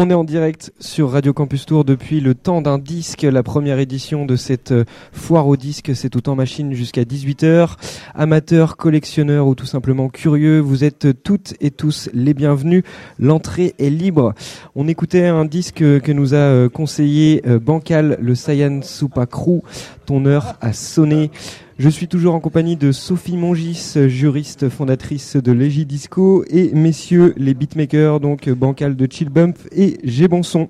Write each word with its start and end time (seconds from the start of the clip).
On 0.00 0.10
est 0.10 0.14
en 0.14 0.22
direct 0.22 0.72
sur 0.78 1.10
Radio 1.10 1.32
Campus 1.32 1.66
Tour 1.66 1.84
depuis 1.84 2.20
le 2.20 2.36
temps 2.36 2.62
d'un 2.62 2.78
disque, 2.78 3.22
la 3.22 3.42
première 3.42 3.80
édition 3.80 4.26
de 4.26 4.36
cette 4.36 4.70
euh, 4.70 4.84
foire 5.10 5.48
au 5.48 5.56
disque, 5.56 5.90
c'est 5.96 6.08
tout 6.08 6.28
en 6.28 6.36
machine 6.36 6.72
jusqu'à 6.72 7.02
18h. 7.02 7.70
Amateurs, 8.14 8.76
collectionneurs 8.76 9.48
ou 9.48 9.56
tout 9.56 9.66
simplement 9.66 10.08
curieux, 10.08 10.60
vous 10.60 10.84
êtes 10.84 11.20
toutes 11.24 11.54
et 11.60 11.72
tous 11.72 12.10
les 12.14 12.32
bienvenus. 12.32 12.84
L'entrée 13.18 13.74
est 13.80 13.90
libre. 13.90 14.34
On 14.76 14.86
écoutait 14.86 15.26
un 15.26 15.44
disque 15.44 15.78
que 15.78 16.12
nous 16.12 16.32
a 16.32 16.36
euh, 16.36 16.68
conseillé 16.68 17.42
euh, 17.48 17.58
Bancal, 17.58 18.18
le 18.20 18.36
Saiyan 18.36 18.82
Supa 18.82 19.26
Crew. 19.26 19.64
Ton 20.06 20.26
heure 20.26 20.54
a 20.60 20.72
sonné. 20.72 21.32
Je 21.78 21.88
suis 21.88 22.08
toujours 22.08 22.34
en 22.34 22.40
compagnie 22.40 22.74
de 22.76 22.90
Sophie 22.90 23.36
Mongis, 23.36 23.94
juriste 24.08 24.68
fondatrice 24.68 25.36
de 25.36 25.52
Legidisco, 25.52 26.44
et 26.50 26.72
messieurs 26.72 27.34
les 27.36 27.54
beatmakers, 27.54 28.18
donc 28.18 28.48
Bancal 28.48 28.96
de 28.96 29.06
Chill 29.08 29.28
Bump 29.28 29.56
et 29.70 29.98
J'ai 30.02 30.26
Bon 30.26 30.42
Son. 30.42 30.68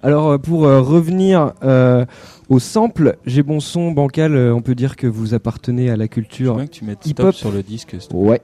Alors 0.00 0.28
euh, 0.28 0.38
pour 0.38 0.66
euh, 0.66 0.80
revenir 0.80 1.54
euh, 1.64 2.06
au 2.48 2.60
sample, 2.60 3.16
J'ai 3.26 3.42
Bon 3.42 3.58
Son, 3.58 3.90
Bancal, 3.90 4.36
euh, 4.36 4.54
on 4.54 4.62
peut 4.62 4.76
dire 4.76 4.94
que 4.94 5.08
vous 5.08 5.34
appartenez 5.34 5.90
à 5.90 5.96
la 5.96 6.06
culture 6.06 6.56
que 6.56 6.66
tu 6.66 6.84
mettes 6.84 7.04
hip-hop. 7.04 7.32
stop 7.32 7.34
sur 7.34 7.50
le 7.50 7.64
disque. 7.64 7.90
s'il 7.90 8.08
te 8.08 8.14
plaît. 8.14 8.20
Ouais. 8.20 8.42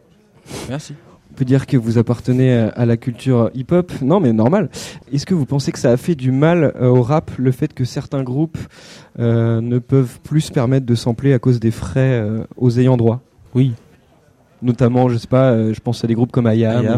Merci. 0.68 0.94
Peut 1.40 1.46
dire 1.46 1.66
que 1.66 1.78
vous 1.78 1.96
appartenez 1.96 2.52
à 2.52 2.84
la 2.84 2.98
culture 2.98 3.50
hip-hop. 3.54 3.90
Non, 4.02 4.20
mais 4.20 4.34
normal. 4.34 4.68
Est-ce 5.10 5.24
que 5.24 5.32
vous 5.32 5.46
pensez 5.46 5.72
que 5.72 5.78
ça 5.78 5.90
a 5.90 5.96
fait 5.96 6.14
du 6.14 6.32
mal 6.32 6.74
euh, 6.78 6.88
au 6.88 7.00
rap 7.00 7.30
le 7.38 7.50
fait 7.50 7.72
que 7.72 7.86
certains 7.86 8.22
groupes 8.22 8.58
euh, 9.18 9.62
ne 9.62 9.78
peuvent 9.78 10.20
plus 10.22 10.42
se 10.42 10.52
permettre 10.52 10.84
de 10.84 10.94
sampler 10.94 11.32
à 11.32 11.38
cause 11.38 11.58
des 11.58 11.70
frais 11.70 12.20
euh, 12.20 12.44
aux 12.58 12.78
ayants 12.78 12.98
droit? 12.98 13.22
Oui. 13.54 13.72
Notamment, 14.60 15.08
je 15.08 15.16
sais 15.16 15.28
pas, 15.28 15.52
euh, 15.52 15.72
je 15.72 15.80
pense 15.80 16.04
à 16.04 16.06
des 16.06 16.12
groupes 16.14 16.30
comme 16.30 16.46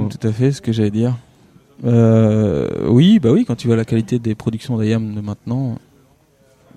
ou- 0.00 0.08
tout 0.08 0.26
à 0.26 0.32
fait, 0.32 0.50
ce 0.50 0.60
que 0.60 0.72
j'allais 0.72 0.90
dire. 0.90 1.16
Oui, 1.84 3.20
bah 3.20 3.30
oui, 3.30 3.44
quand 3.44 3.54
tu 3.54 3.68
vois 3.68 3.76
la 3.76 3.84
qualité 3.84 4.18
des 4.18 4.34
productions 4.34 4.76
d'Ayam 4.76 5.14
de 5.14 5.20
maintenant. 5.20 5.76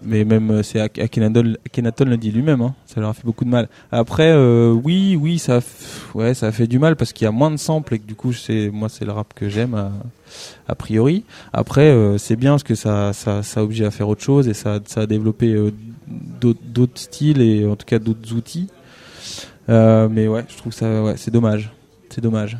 Mais 0.05 0.23
même, 0.23 0.51
euh, 0.51 0.63
c'est 0.63 0.79
Ak- 0.79 0.99
Akhenaton, 0.99 1.55
Akhenaton 1.65 2.05
le 2.05 2.17
dit 2.17 2.31
lui-même, 2.31 2.61
hein, 2.61 2.75
ça 2.85 3.01
leur 3.01 3.09
a 3.09 3.13
fait 3.13 3.23
beaucoup 3.25 3.43
de 3.43 3.49
mal. 3.49 3.67
Après, 3.91 4.31
euh, 4.31 4.71
oui, 4.71 5.17
oui, 5.19 5.39
ça, 5.39 5.57
a 5.57 5.61
ouais, 6.13 6.33
ça 6.33 6.47
a 6.47 6.51
fait 6.51 6.67
du 6.67 6.77
mal 6.77 6.95
parce 6.95 7.11
qu'il 7.11 7.25
y 7.25 7.27
a 7.27 7.31
moins 7.31 7.49
de 7.49 7.57
samples 7.57 7.95
et 7.95 7.99
que 7.99 8.05
du 8.05 8.15
coup, 8.15 8.31
c'est, 8.31 8.69
moi, 8.69 8.87
c'est 8.87 9.03
le 9.05 9.11
rap 9.11 9.33
que 9.33 9.49
j'aime 9.49 9.73
a, 9.73 9.91
a 10.67 10.75
priori. 10.75 11.23
Après, 11.53 11.89
euh, 11.89 12.17
c'est 12.19 12.35
bien 12.35 12.51
parce 12.51 12.63
que 12.63 12.75
ça, 12.75 13.13
ça, 13.13 13.41
ça 13.41 13.63
oblige 13.63 13.81
à 13.81 13.89
faire 13.91 14.07
autre 14.07 14.21
chose 14.23 14.47
et 14.47 14.53
ça, 14.53 14.79
ça 14.85 15.01
a 15.01 15.05
développé 15.07 15.53
euh, 15.53 15.71
d'autres, 16.39 16.99
styles 16.99 17.41
et 17.41 17.65
en 17.65 17.75
tout 17.75 17.85
cas 17.85 17.97
d'autres 17.99 18.33
outils. 18.33 18.67
Euh, 19.69 20.07
mais 20.11 20.27
ouais, 20.27 20.45
je 20.49 20.57
trouve 20.57 20.71
ça, 20.73 21.01
ouais, 21.03 21.15
c'est 21.17 21.31
dommage. 21.31 21.71
C'est 22.09 22.21
dommage. 22.21 22.57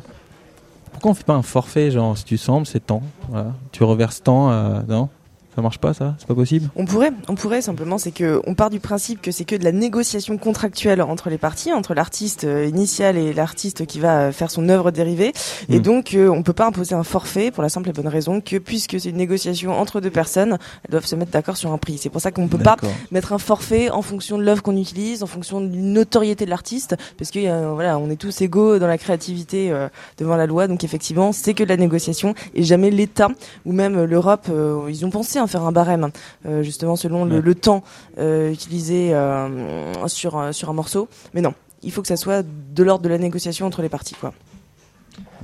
Pourquoi 0.90 1.12
on 1.12 1.14
fait 1.14 1.24
pas 1.24 1.34
un 1.34 1.42
forfait, 1.42 1.90
genre 1.90 2.18
si 2.18 2.24
tu 2.24 2.36
sembles, 2.38 2.66
c'est 2.66 2.82
voilà. 3.28 3.54
Tu 3.70 3.84
reverses 3.84 4.22
tant, 4.22 4.50
euh, 4.50 4.80
non? 4.88 5.08
Ça 5.56 5.62
marche 5.62 5.78
pas, 5.78 5.94
ça? 5.94 6.14
C'est 6.18 6.28
pas 6.28 6.34
possible? 6.34 6.68
On 6.76 6.84
pourrait, 6.84 7.12
on 7.28 7.34
pourrait 7.34 7.62
simplement, 7.62 7.96
c'est 7.96 8.10
que 8.10 8.42
on 8.46 8.54
part 8.54 8.68
du 8.68 8.78
principe 8.78 9.22
que 9.22 9.30
c'est 9.30 9.46
que 9.46 9.56
de 9.56 9.64
la 9.64 9.72
négociation 9.72 10.36
contractuelle 10.36 11.00
entre 11.00 11.30
les 11.30 11.38
parties, 11.38 11.72
entre 11.72 11.94
l'artiste 11.94 12.44
euh, 12.44 12.66
initial 12.66 13.16
et 13.16 13.32
l'artiste 13.32 13.86
qui 13.86 13.98
va 13.98 14.20
euh, 14.20 14.32
faire 14.32 14.50
son 14.50 14.68
œuvre 14.68 14.90
dérivée, 14.90 15.32
et 15.70 15.78
Mm. 15.78 15.82
donc 15.82 16.14
euh, 16.14 16.28
on 16.28 16.42
peut 16.42 16.52
pas 16.52 16.66
imposer 16.66 16.94
un 16.94 17.04
forfait 17.04 17.50
pour 17.50 17.62
la 17.62 17.70
simple 17.70 17.88
et 17.88 17.92
bonne 17.92 18.06
raison 18.06 18.42
que 18.42 18.56
puisque 18.58 19.00
c'est 19.00 19.08
une 19.08 19.16
négociation 19.16 19.72
entre 19.72 20.02
deux 20.02 20.10
personnes, 20.10 20.58
elles 20.84 20.90
doivent 20.90 21.06
se 21.06 21.16
mettre 21.16 21.30
d'accord 21.30 21.56
sur 21.56 21.72
un 21.72 21.78
prix. 21.78 21.96
C'est 21.96 22.10
pour 22.10 22.20
ça 22.20 22.30
qu'on 22.32 22.48
peut 22.48 22.58
pas 22.58 22.76
mettre 23.10 23.32
un 23.32 23.38
forfait 23.38 23.88
en 23.88 24.02
fonction 24.02 24.36
de 24.36 24.42
l'œuvre 24.42 24.62
qu'on 24.62 24.76
utilise, 24.76 25.22
en 25.22 25.26
fonction 25.26 25.62
de 25.62 25.74
la 25.74 25.80
notoriété 25.80 26.44
de 26.44 26.50
l'artiste, 26.50 26.96
parce 27.16 27.30
que 27.30 27.38
euh, 27.38 27.70
voilà, 27.72 27.98
on 27.98 28.10
est 28.10 28.16
tous 28.16 28.42
égaux 28.42 28.78
dans 28.78 28.86
la 28.86 28.98
créativité 28.98 29.70
euh, 29.70 29.88
devant 30.18 30.36
la 30.36 30.44
loi, 30.46 30.68
donc 30.68 30.84
effectivement, 30.84 31.32
c'est 31.32 31.54
que 31.54 31.64
de 31.64 31.68
la 31.70 31.78
négociation 31.78 32.34
et 32.54 32.62
jamais 32.62 32.90
l'État 32.90 33.28
ou 33.64 33.72
même 33.72 34.04
l'Europe, 34.04 34.50
ils 34.88 35.06
ont 35.06 35.10
pensé 35.10 35.38
à 35.46 35.48
faire 35.48 35.64
un 35.64 35.72
barème, 35.72 36.10
euh, 36.44 36.62
justement 36.62 36.94
selon 36.94 37.24
le, 37.24 37.54
temps 37.54 37.82
euh, 38.18 38.52
utilisé 38.52 39.14
euh, 39.14 40.06
sur 40.06 40.54
sur 40.54 40.70
un 40.70 40.74
morceau, 40.74 41.08
mais 41.34 41.40
non. 41.40 41.54
Il 41.82 41.92
faut 41.92 42.02
que 42.02 42.08
ça 42.08 42.16
soit 42.16 42.44
de 42.44 42.82
l'ordre 42.82 43.04
de 43.04 43.08
la 43.08 43.18
négociation 43.18 43.66
entre 43.66 43.82
les 43.82 43.88
parties, 43.88 44.14
quoi. 44.14 44.32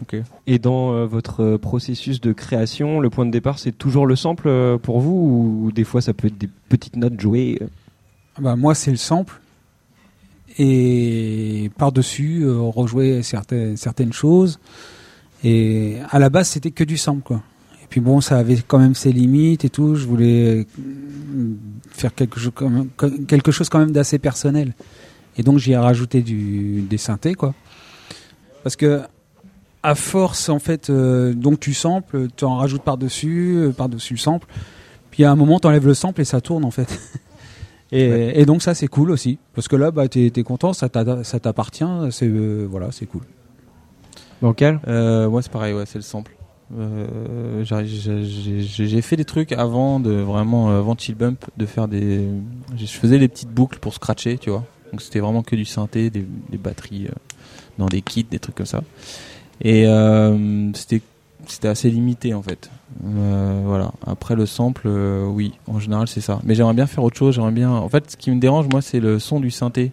Ok. 0.00 0.16
Et 0.46 0.58
dans 0.58 0.92
euh, 0.92 1.06
votre 1.06 1.56
processus 1.56 2.20
de 2.20 2.32
création, 2.32 3.00
le 3.00 3.10
point 3.10 3.26
de 3.26 3.30
départ, 3.30 3.58
c'est 3.58 3.72
toujours 3.72 4.06
le 4.06 4.16
sample 4.16 4.48
euh, 4.48 4.78
pour 4.78 5.00
vous 5.00 5.64
ou 5.66 5.72
des 5.72 5.84
fois 5.84 6.00
ça 6.00 6.14
peut 6.14 6.28
être 6.28 6.38
des 6.38 6.48
petites 6.68 6.96
notes 6.96 7.20
jouées 7.20 7.58
euh 7.60 7.66
Bah, 8.40 8.56
moi, 8.56 8.74
c'est 8.74 8.90
le 8.90 8.96
sample. 8.96 9.40
Et 10.58 11.70
par-dessus, 11.78 12.42
euh, 12.42 12.60
rejouer 12.60 13.22
certaines, 13.22 13.76
certaines 13.76 14.12
choses. 14.12 14.60
Et 15.44 15.96
à 16.10 16.18
la 16.18 16.30
base, 16.30 16.48
c'était 16.48 16.70
que 16.70 16.84
du 16.84 16.96
sample, 16.96 17.22
quoi. 17.22 17.42
Et 17.92 17.96
puis 17.96 18.00
bon, 18.00 18.22
ça 18.22 18.38
avait 18.38 18.56
quand 18.66 18.78
même 18.78 18.94
ses 18.94 19.12
limites 19.12 19.66
et 19.66 19.68
tout. 19.68 19.96
Je 19.96 20.06
voulais 20.06 20.60
euh, 20.60 20.64
faire 21.90 22.14
quelque 22.14 22.40
chose, 22.40 22.52
quand 22.54 22.70
même- 22.70 22.88
quelque 23.26 23.52
chose 23.52 23.68
quand 23.68 23.80
même 23.80 23.92
d'assez 23.92 24.18
personnel. 24.18 24.72
Et 25.36 25.42
donc, 25.42 25.58
j'y 25.58 25.72
ai 25.72 25.76
rajouté 25.76 26.22
du, 26.22 26.80
des 26.88 26.96
synthés, 26.96 27.34
quoi. 27.34 27.52
Parce 28.62 28.76
que, 28.76 29.02
à 29.82 29.94
force, 29.94 30.48
en 30.48 30.58
fait, 30.58 30.88
euh, 30.88 31.34
donc 31.34 31.60
tu 31.60 31.74
samples, 31.74 32.28
tu 32.34 32.46
en 32.46 32.56
rajoutes 32.56 32.80
par-dessus, 32.82 33.56
euh, 33.58 33.72
par-dessus 33.72 34.14
le 34.14 34.18
sample. 34.18 34.48
Puis 35.10 35.24
à 35.24 35.30
un 35.30 35.36
moment, 35.36 35.60
tu 35.60 35.66
enlèves 35.66 35.86
le 35.86 35.92
sample 35.92 36.22
et 36.22 36.24
ça 36.24 36.40
tourne, 36.40 36.64
en 36.64 36.70
fait. 36.70 36.88
Et, 37.94 38.08
Ouais. 38.10 38.32
et 38.40 38.46
donc 38.46 38.62
ça 38.62 38.72
c'est 38.74 38.88
cool 38.88 39.10
aussi 39.10 39.38
parce 39.54 39.68
que 39.68 39.76
là 39.76 39.90
bah 39.90 40.08
t'es 40.08 40.32
es 40.34 40.42
content 40.42 40.72
ça 40.72 40.88
t'a- 40.88 41.24
ça 41.24 41.38
t'appartient 41.40 41.84
c'est 42.10 42.26
euh, 42.26 42.66
voilà 42.70 42.88
c'est 42.90 43.04
cool 43.04 43.20
Bancal? 44.40 44.80
Euh, 44.88 45.28
moi, 45.28 45.42
c'est 45.42 45.52
pareil, 45.52 45.74
ouais, 45.74 45.84
c'est 45.84 45.98
le 45.98 46.02
sample. 46.02 46.32
Euh, 46.78 47.64
j'ai- 47.64 49.02
fait 49.02 49.16
des 49.16 49.24
trucs 49.24 49.52
avant 49.52 50.00
de 50.00 50.12
vraiment 50.12 50.70
euh, 50.70 50.78
avant 50.78 50.96
Chill 50.96 51.14
Bump 51.14 51.44
de 51.58 51.66
faire 51.66 51.86
des 51.86 52.26
je 52.76 52.86
faisais 52.86 53.18
des 53.18 53.28
petites 53.28 53.50
boucles 53.50 53.78
pour 53.78 53.92
scratcher 53.92 54.38
tu 54.38 54.50
vois. 54.50 54.64
Donc 54.90 55.02
c'était 55.02 55.20
vraiment 55.20 55.42
que 55.42 55.54
du 55.54 55.64
synthé 55.64 56.08
des, 56.08 56.24
batteries 56.52 57.06
euh, 57.06 57.14
dans 57.78 57.86
des 57.86 58.00
kits 58.00 58.24
des 58.24 58.38
trucs 58.38 58.54
comme 58.54 58.66
ça. 58.66 58.82
Et 59.62 59.84
c'était 60.74 61.02
c'était 61.46 61.68
assez 61.68 61.90
limité 61.90 62.32
en 62.32 62.42
fait. 62.42 62.70
Voilà. 63.02 63.92
Après 64.06 64.34
le 64.34 64.46
sample 64.46 64.88
oui 64.88 65.52
en 65.66 65.78
général 65.78 66.08
c'est 66.08 66.20
ça. 66.22 66.40
Mais 66.44 66.54
j'aimerais 66.54 66.74
bien 66.74 66.86
faire 66.86 67.04
autre 67.04 67.16
chose 67.16 67.34
j'aimerais 67.34 67.52
bien 67.52 67.70
en 67.70 67.88
fait 67.88 68.12
ce 68.12 68.16
qui 68.16 68.30
me 68.30 68.40
dérange 68.40 68.66
moi 68.70 68.80
c'est 68.80 69.00
le 69.00 69.18
son 69.18 69.40
du 69.40 69.50
synthé. 69.50 69.92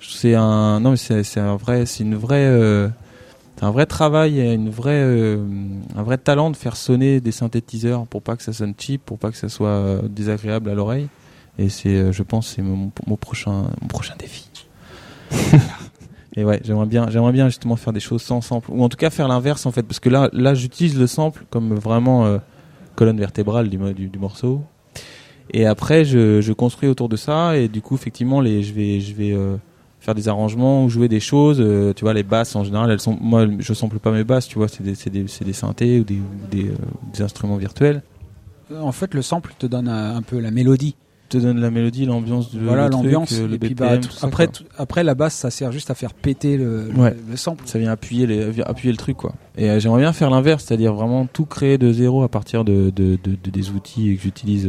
C'est 0.00 0.34
un 0.34 0.80
non 0.80 0.92
mais 0.92 0.96
c'est 0.96 1.40
un 1.40 1.56
vrai 1.56 1.84
c'est 1.84 2.04
une 2.04 2.14
vraie 2.14 2.90
un 3.62 3.70
vrai 3.70 3.86
travail 3.86 4.38
et 4.38 4.52
une 4.52 4.68
vraie, 4.68 5.02
euh, 5.02 5.44
un 5.96 6.02
vrai 6.02 6.18
talent 6.18 6.50
de 6.50 6.56
faire 6.56 6.76
sonner 6.76 7.20
des 7.20 7.32
synthétiseurs 7.32 8.06
pour 8.06 8.22
pas 8.22 8.36
que 8.36 8.42
ça 8.42 8.52
sonne 8.52 8.74
cheap, 8.78 9.02
pour 9.04 9.18
pas 9.18 9.30
que 9.30 9.36
ça 9.36 9.48
soit 9.48 9.68
euh, 9.68 10.02
désagréable 10.08 10.70
à 10.70 10.74
l'oreille. 10.74 11.08
Et 11.58 11.68
c'est, 11.68 11.88
euh, 11.88 12.12
je 12.12 12.22
pense, 12.22 12.48
c'est 12.48 12.62
mon, 12.62 12.92
mon 13.06 13.16
prochain, 13.16 13.64
mon 13.80 13.88
prochain 13.88 14.14
défi. 14.18 14.48
et 16.36 16.44
ouais, 16.44 16.60
j'aimerais 16.64 16.86
bien, 16.86 17.08
j'aimerais 17.08 17.32
bien 17.32 17.48
justement 17.48 17.76
faire 17.76 17.92
des 17.92 18.00
choses 18.00 18.22
sans 18.22 18.40
sample, 18.40 18.70
ou 18.70 18.82
en 18.82 18.88
tout 18.88 18.98
cas 18.98 19.10
faire 19.10 19.28
l'inverse 19.28 19.64
en 19.66 19.72
fait, 19.72 19.82
parce 19.82 20.00
que 20.00 20.08
là, 20.08 20.28
là, 20.32 20.54
j'utilise 20.54 20.98
le 20.98 21.06
sample 21.06 21.44
comme 21.50 21.74
vraiment 21.74 22.26
euh, 22.26 22.38
colonne 22.94 23.18
vertébrale 23.18 23.68
du, 23.68 23.78
du, 23.94 24.08
du 24.08 24.18
morceau. 24.18 24.62
Et 25.50 25.64
après, 25.64 26.04
je, 26.04 26.40
je 26.40 26.52
construis 26.52 26.88
autour 26.88 27.08
de 27.08 27.16
ça, 27.16 27.56
et 27.56 27.68
du 27.68 27.80
coup, 27.80 27.94
effectivement, 27.94 28.40
les, 28.40 28.62
je 28.62 28.74
vais, 28.74 29.00
je 29.00 29.14
vais 29.14 29.32
euh, 29.32 29.56
faire 30.06 30.14
des 30.14 30.28
arrangements 30.28 30.84
ou 30.84 30.88
jouer 30.88 31.08
des 31.08 31.20
choses. 31.20 31.58
euh, 31.60 31.92
tu 31.92 32.04
vois, 32.04 32.14
les 32.14 32.22
basses 32.22 32.56
en 32.56 32.64
général, 32.64 32.90
elles 32.90 33.00
sont. 33.00 33.18
Moi, 33.20 33.46
je 33.58 33.72
sample 33.74 33.98
pas 33.98 34.12
mes 34.12 34.24
basses, 34.24 34.48
tu 34.48 34.56
vois, 34.56 34.68
c'est 34.68 34.82
des, 34.82 34.94
des, 35.10 35.24
des 35.44 35.52
synthés 35.52 36.00
ou 36.00 36.04
des, 36.04 36.20
euh, 36.68 36.74
des 37.12 37.22
instruments 37.22 37.56
virtuels. 37.56 38.02
Euh, 38.72 38.80
en 38.80 38.92
fait 38.92 39.14
le 39.14 39.22
sample 39.22 39.52
te 39.58 39.66
donne 39.66 39.86
un, 39.88 40.16
un 40.16 40.22
peu 40.22 40.40
la 40.40 40.50
mélodie 40.50 40.96
Te 41.28 41.38
donne 41.38 41.60
la 41.60 41.70
mélodie, 41.70 42.04
l'ambiance 42.04 42.50
du 42.50 42.58
voilà 42.58 42.88
l'ambiance 42.88 43.30
le 43.38 43.56
puis 43.58 43.74
BPM, 43.74 43.76
bah, 43.76 43.98
tout 43.98 44.08
tout- 44.08 44.14
ça, 44.14 44.26
après 44.26 44.48
tout- 44.48 44.64
après 44.76 45.04
la 45.04 45.14
basse 45.14 45.34
ça 45.36 45.50
sert 45.50 45.70
juste 45.70 45.88
à 45.92 45.94
faire 45.94 46.12
péter 46.14 46.56
le, 46.56 46.88
le- 46.88 47.00
Ouais. 47.00 47.16
le 47.30 47.36
sample 47.36 47.62
ça 47.66 47.78
vient 47.78 47.92
appuyer, 47.92 48.26
les, 48.26 48.60
appuyer 48.62 48.90
le 48.90 48.96
truc 48.98 49.16
quoi. 49.18 49.34
Et 49.56 49.70
euh, 49.70 49.78
j'aimerais 49.78 50.00
bien 50.00 50.12
faire 50.12 50.30
l'inverse, 50.30 50.64
c'est-à-dire 50.64 50.94
vraiment 50.94 51.26
tout 51.26 51.46
créer 51.46 51.78
de 51.78 51.92
zéro 51.92 52.24
à 52.24 52.28
partir 52.28 52.64
de, 52.64 52.90
de, 52.90 53.16
de- 53.22 53.36
de- 53.40 53.50
des 53.50 53.70
outils 53.70 54.16
que 54.16 54.22
j'utilise, 54.22 54.68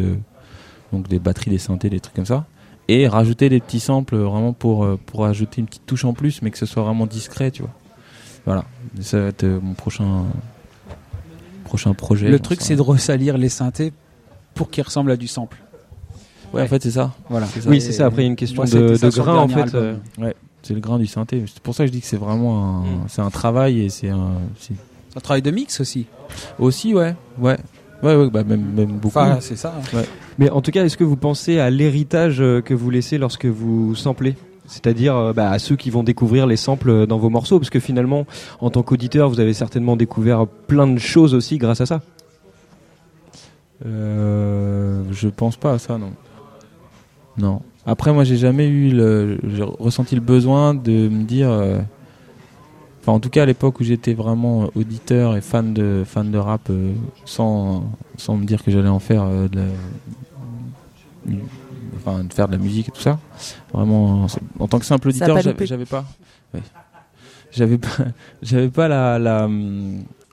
donc 0.94 1.08
des 1.08 1.18
batteries, 1.18 1.50
des 1.50 1.58
synthés, 1.58 1.90
des 1.90 2.00
trucs 2.00 2.16
comme 2.16 2.26
ça, 2.26 2.46
et 2.88 3.08
rajouter 3.08 3.50
des 3.50 3.60
petits 3.60 3.80
samples 3.80 4.16
vraiment 4.18 4.54
pour 4.54 4.84
euh, 4.86 4.98
pour 5.06 5.26
ajouter 5.26 5.62
une 5.62 5.68
petite 5.68 5.86
touche 5.86 6.06
en 6.06 6.14
plus, 6.14 6.42
mais 6.42 6.52
que 6.52 6.58
ce 6.58 6.66
soit 6.66 6.84
vraiment 6.84 7.06
discret, 7.06 7.52
tu 7.52 7.62
vois. 7.64 7.72
Voilà, 8.46 8.64
ça 9.02 9.20
va 9.20 9.28
être 9.28 9.44
euh, 9.44 9.60
mon 9.62 9.74
prochain 9.74 10.24
prochain 11.66 11.94
projet. 11.94 12.30
le 12.30 12.40
truc 12.40 12.62
c'est 12.62 12.76
de 12.78 12.82
ressalir 12.82 13.38
les 13.38 13.50
synthés 13.50 13.92
pour 14.54 14.70
qu'ils 14.70 14.84
ressemblent 14.86 15.12
à 15.12 15.18
du 15.18 15.28
sample 15.28 15.58
ouais, 16.54 16.62
en 16.64 16.68
fait 16.68 16.82
c'est 16.82 16.92
ça. 16.92 17.14
voilà 17.30 17.46
C'est 17.48 17.62
ça. 17.62 17.70
Oui, 17.70 17.82
c'est 17.82 17.92
ça. 17.92 18.06
Après, 18.06 18.22
il 18.22 18.26
y 18.26 18.28
a 18.28 18.30
une 18.30 18.38
question 18.38 18.64
Moi, 18.64 18.72
de, 18.72 19.10
grain 19.10 19.38
en 19.38 19.48
fait. 19.50 19.76
euh, 19.76 19.96
C'est 20.64 20.74
le 20.74 20.80
grain 20.80 20.98
du 20.98 21.08
synthé. 21.08 21.44
C'est 21.46 21.60
pour 21.62 21.76
ça 21.76 21.84
que 21.84 21.88
je 21.88 21.92
dis 21.92 22.00
que 22.02 22.08
c'est 22.08 22.16
vraiment 22.18 22.58
un, 22.80 22.82
Mm. 22.84 23.06
c'est 23.10 23.22
un 23.22 23.30
travail 23.30 23.82
et 23.82 23.90
c'est 23.90 24.10
un 24.10 24.32
c'est- 24.60 24.74
un 25.16 25.20
travail 25.20 25.42
de 25.42 25.52
mix 25.52 25.80
aussi 25.82 26.06
aussi 26.60 26.94
ouais 26.94 27.16
ouais 27.40 27.58
ouais 28.04 28.16
ouais 28.16 28.30
bah 28.30 28.44
même 28.44 28.64
même 28.76 28.92
beaucoup. 28.92 29.08
enfin 29.18 29.38
c'est 29.42 29.56
ça 29.56 29.74
Mais 30.38 30.50
en 30.50 30.62
tout 30.62 30.72
cas, 30.72 30.86
est-ce 30.86 30.98
que 30.98 31.04
vous 31.04 31.16
pensez 31.18 31.60
à 31.60 31.70
l'héritage 31.70 32.42
euh, 32.42 32.62
que 32.62 32.74
vous 32.74 32.90
laissez 32.90 33.18
lorsque 33.18 33.46
vous 33.46 33.96
samplez? 33.96 34.36
C'est-à-dire 34.68 35.16
euh, 35.16 35.34
bah, 35.34 35.50
à 35.50 35.60
ceux 35.60 35.76
qui 35.78 35.90
vont 35.90 36.04
découvrir 36.04 36.46
les 36.46 36.58
samples 36.58 36.90
euh, 36.90 37.06
dans 37.06 37.18
vos 37.18 37.30
morceaux, 37.30 37.58
parce 37.58 37.70
que 37.70 37.80
finalement, 37.80 38.26
en 38.60 38.70
tant 38.70 38.84
qu'auditeur, 38.84 39.30
vous 39.30 39.40
avez 39.40 39.54
certainement 39.54 39.96
découvert 39.96 40.46
plein 40.46 40.88
de 40.88 41.00
choses 41.00 41.34
aussi 41.34 41.58
grâce 41.58 41.80
à 41.82 41.86
ça. 41.86 42.02
Euh, 43.86 45.04
je 45.12 45.30
pense 45.30 45.56
pas 45.56 45.74
à 45.74 45.80
ça, 45.80 45.98
non. 45.98 46.12
Non. 47.38 47.62
Après, 47.86 48.12
moi, 48.12 48.24
j'ai 48.24 48.38
jamais 48.38 48.68
eu 48.68 48.90
le, 48.92 49.38
j'ai 49.48 49.64
ressenti 49.64 50.16
le 50.16 50.22
besoin 50.22 50.74
de 50.74 51.08
me 51.08 51.24
dire. 51.24 51.50
euh, 51.50 51.80
Enfin, 53.08 53.16
en 53.16 53.20
tout 53.22 53.30
cas, 53.30 53.44
à 53.44 53.46
l'époque 53.46 53.80
où 53.80 53.86
j'étais 53.86 54.14
vraiment 54.14 54.70
auditeur 54.76 55.38
et 55.38 55.42
fan 55.42 55.74
de 55.74 56.04
fan 56.06 56.30
de 56.30 56.38
rap, 56.38 56.70
euh, 56.70 56.92
sans 57.24 57.90
sans 58.18 58.36
me 58.36 58.44
dire 58.46 58.62
que 58.62 58.70
j'allais 58.70 58.90
en 58.90 59.00
faire 59.00 59.24
euh, 59.24 59.48
de 59.48 59.60
la, 59.60 59.66
enfin, 61.96 62.26
de 62.26 62.34
faire 62.34 62.48
de 62.48 62.52
la 62.52 62.58
musique 62.58 62.90
et 62.90 62.92
tout 62.92 63.00
ça. 63.00 63.18
Vraiment, 63.72 64.28
en 64.60 64.68
tant 64.68 64.78
que 64.78 64.86
simple 64.86 65.08
auditeur, 65.08 65.40
j'avais 65.40 65.86
pas. 65.86 66.04
ouais. 66.54 66.60
J'avais 67.54 67.78
pas, 67.78 67.88
j'avais 68.42 68.68
pas 68.68 68.90
la, 68.90 69.18
la, 69.18 69.50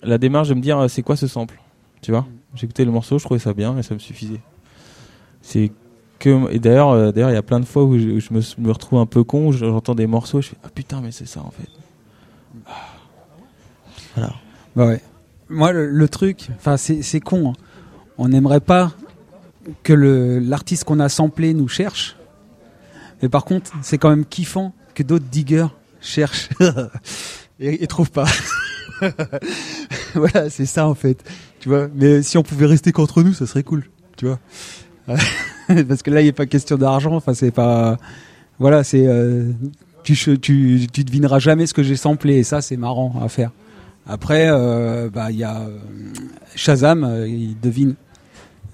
la 0.02 0.18
démarche 0.18 0.48
de 0.48 0.54
me 0.54 0.60
dire 0.60 0.76
euh, 0.80 0.88
c'est 0.88 1.02
quoi 1.02 1.14
ce 1.14 1.28
sample, 1.28 1.60
tu 2.02 2.10
vois. 2.10 2.26
J'écoutais 2.56 2.84
le 2.84 2.90
morceau, 2.90 3.20
je 3.20 3.24
trouvais 3.24 3.38
ça 3.38 3.54
bien 3.54 3.78
et 3.78 3.84
ça 3.84 3.94
me 3.94 4.00
suffisait. 4.00 4.40
C'est 5.42 5.70
que 6.18 6.50
et 6.50 6.58
d'ailleurs, 6.58 6.90
euh, 6.90 7.12
d'ailleurs, 7.12 7.30
il 7.30 7.34
y 7.34 7.36
a 7.36 7.42
plein 7.42 7.60
de 7.60 7.66
fois 7.66 7.84
où 7.84 7.96
je, 7.96 8.08
où 8.08 8.18
je 8.18 8.34
me, 8.34 8.40
me 8.66 8.72
retrouve 8.72 8.98
un 8.98 9.06
peu 9.06 9.22
con, 9.22 9.52
j'entends 9.52 9.94
des 9.94 10.08
morceaux, 10.08 10.40
je 10.40 10.48
fais 10.48 10.56
ah 10.64 10.68
putain 10.74 11.00
mais 11.00 11.12
c'est 11.12 11.28
ça 11.28 11.40
en 11.40 11.52
fait. 11.52 11.68
Voilà. 14.16 14.32
Bah 14.76 14.86
ouais. 14.86 15.00
Moi, 15.48 15.72
le, 15.72 15.88
le 15.90 16.08
truc, 16.08 16.48
enfin, 16.56 16.76
c'est 16.76 17.20
con. 17.20 17.50
hein. 17.50 17.52
On 18.18 18.28
n'aimerait 18.28 18.60
pas 18.60 18.92
que 19.82 19.92
l'artiste 20.42 20.84
qu'on 20.84 21.00
a 21.00 21.08
samplé 21.08 21.54
nous 21.54 21.68
cherche. 21.68 22.16
Mais 23.22 23.28
par 23.28 23.44
contre, 23.44 23.72
c'est 23.82 23.98
quand 23.98 24.10
même 24.10 24.24
kiffant 24.24 24.72
que 24.94 25.02
d'autres 25.02 25.24
diggers 25.30 25.66
cherchent 26.00 26.48
et, 27.60 27.82
et 27.82 27.86
trouvent 27.86 28.10
pas. 28.10 28.26
voilà, 30.14 30.50
c'est 30.50 30.66
ça 30.66 30.86
en 30.86 30.94
fait. 30.94 31.22
Tu 31.60 31.68
vois? 31.68 31.88
Mais 31.94 32.22
si 32.22 32.38
on 32.38 32.42
pouvait 32.42 32.66
rester 32.66 32.92
qu'entre 32.92 33.22
nous, 33.22 33.32
ça 33.32 33.46
serait 33.46 33.62
cool. 33.62 33.84
Tu 34.16 34.26
vois? 34.26 34.38
Parce 35.88 36.02
que 36.02 36.10
là, 36.10 36.20
il 36.20 36.26
n'est 36.26 36.32
pas 36.32 36.46
question 36.46 36.76
d'argent. 36.76 37.14
Enfin, 37.14 37.34
c'est 37.34 37.50
pas. 37.50 37.96
Voilà, 38.58 38.84
c'est. 38.84 39.06
euh, 39.06 39.50
tu, 40.02 40.14
tu, 40.38 40.86
tu 40.92 41.04
devineras 41.04 41.38
jamais 41.38 41.66
ce 41.66 41.74
que 41.74 41.82
j'ai 41.82 41.96
samplé 41.96 42.36
et 42.36 42.44
ça, 42.44 42.60
c'est 42.60 42.76
marrant 42.76 43.14
à 43.22 43.28
faire. 43.28 43.50
Après, 44.06 44.48
euh, 44.48 45.08
bah, 45.10 45.30
il 45.30 45.38
y 45.38 45.44
a 45.44 45.60
euh, 45.62 45.78
Shazam, 46.54 47.04
euh, 47.04 47.26
il 47.26 47.58
devine 47.58 47.94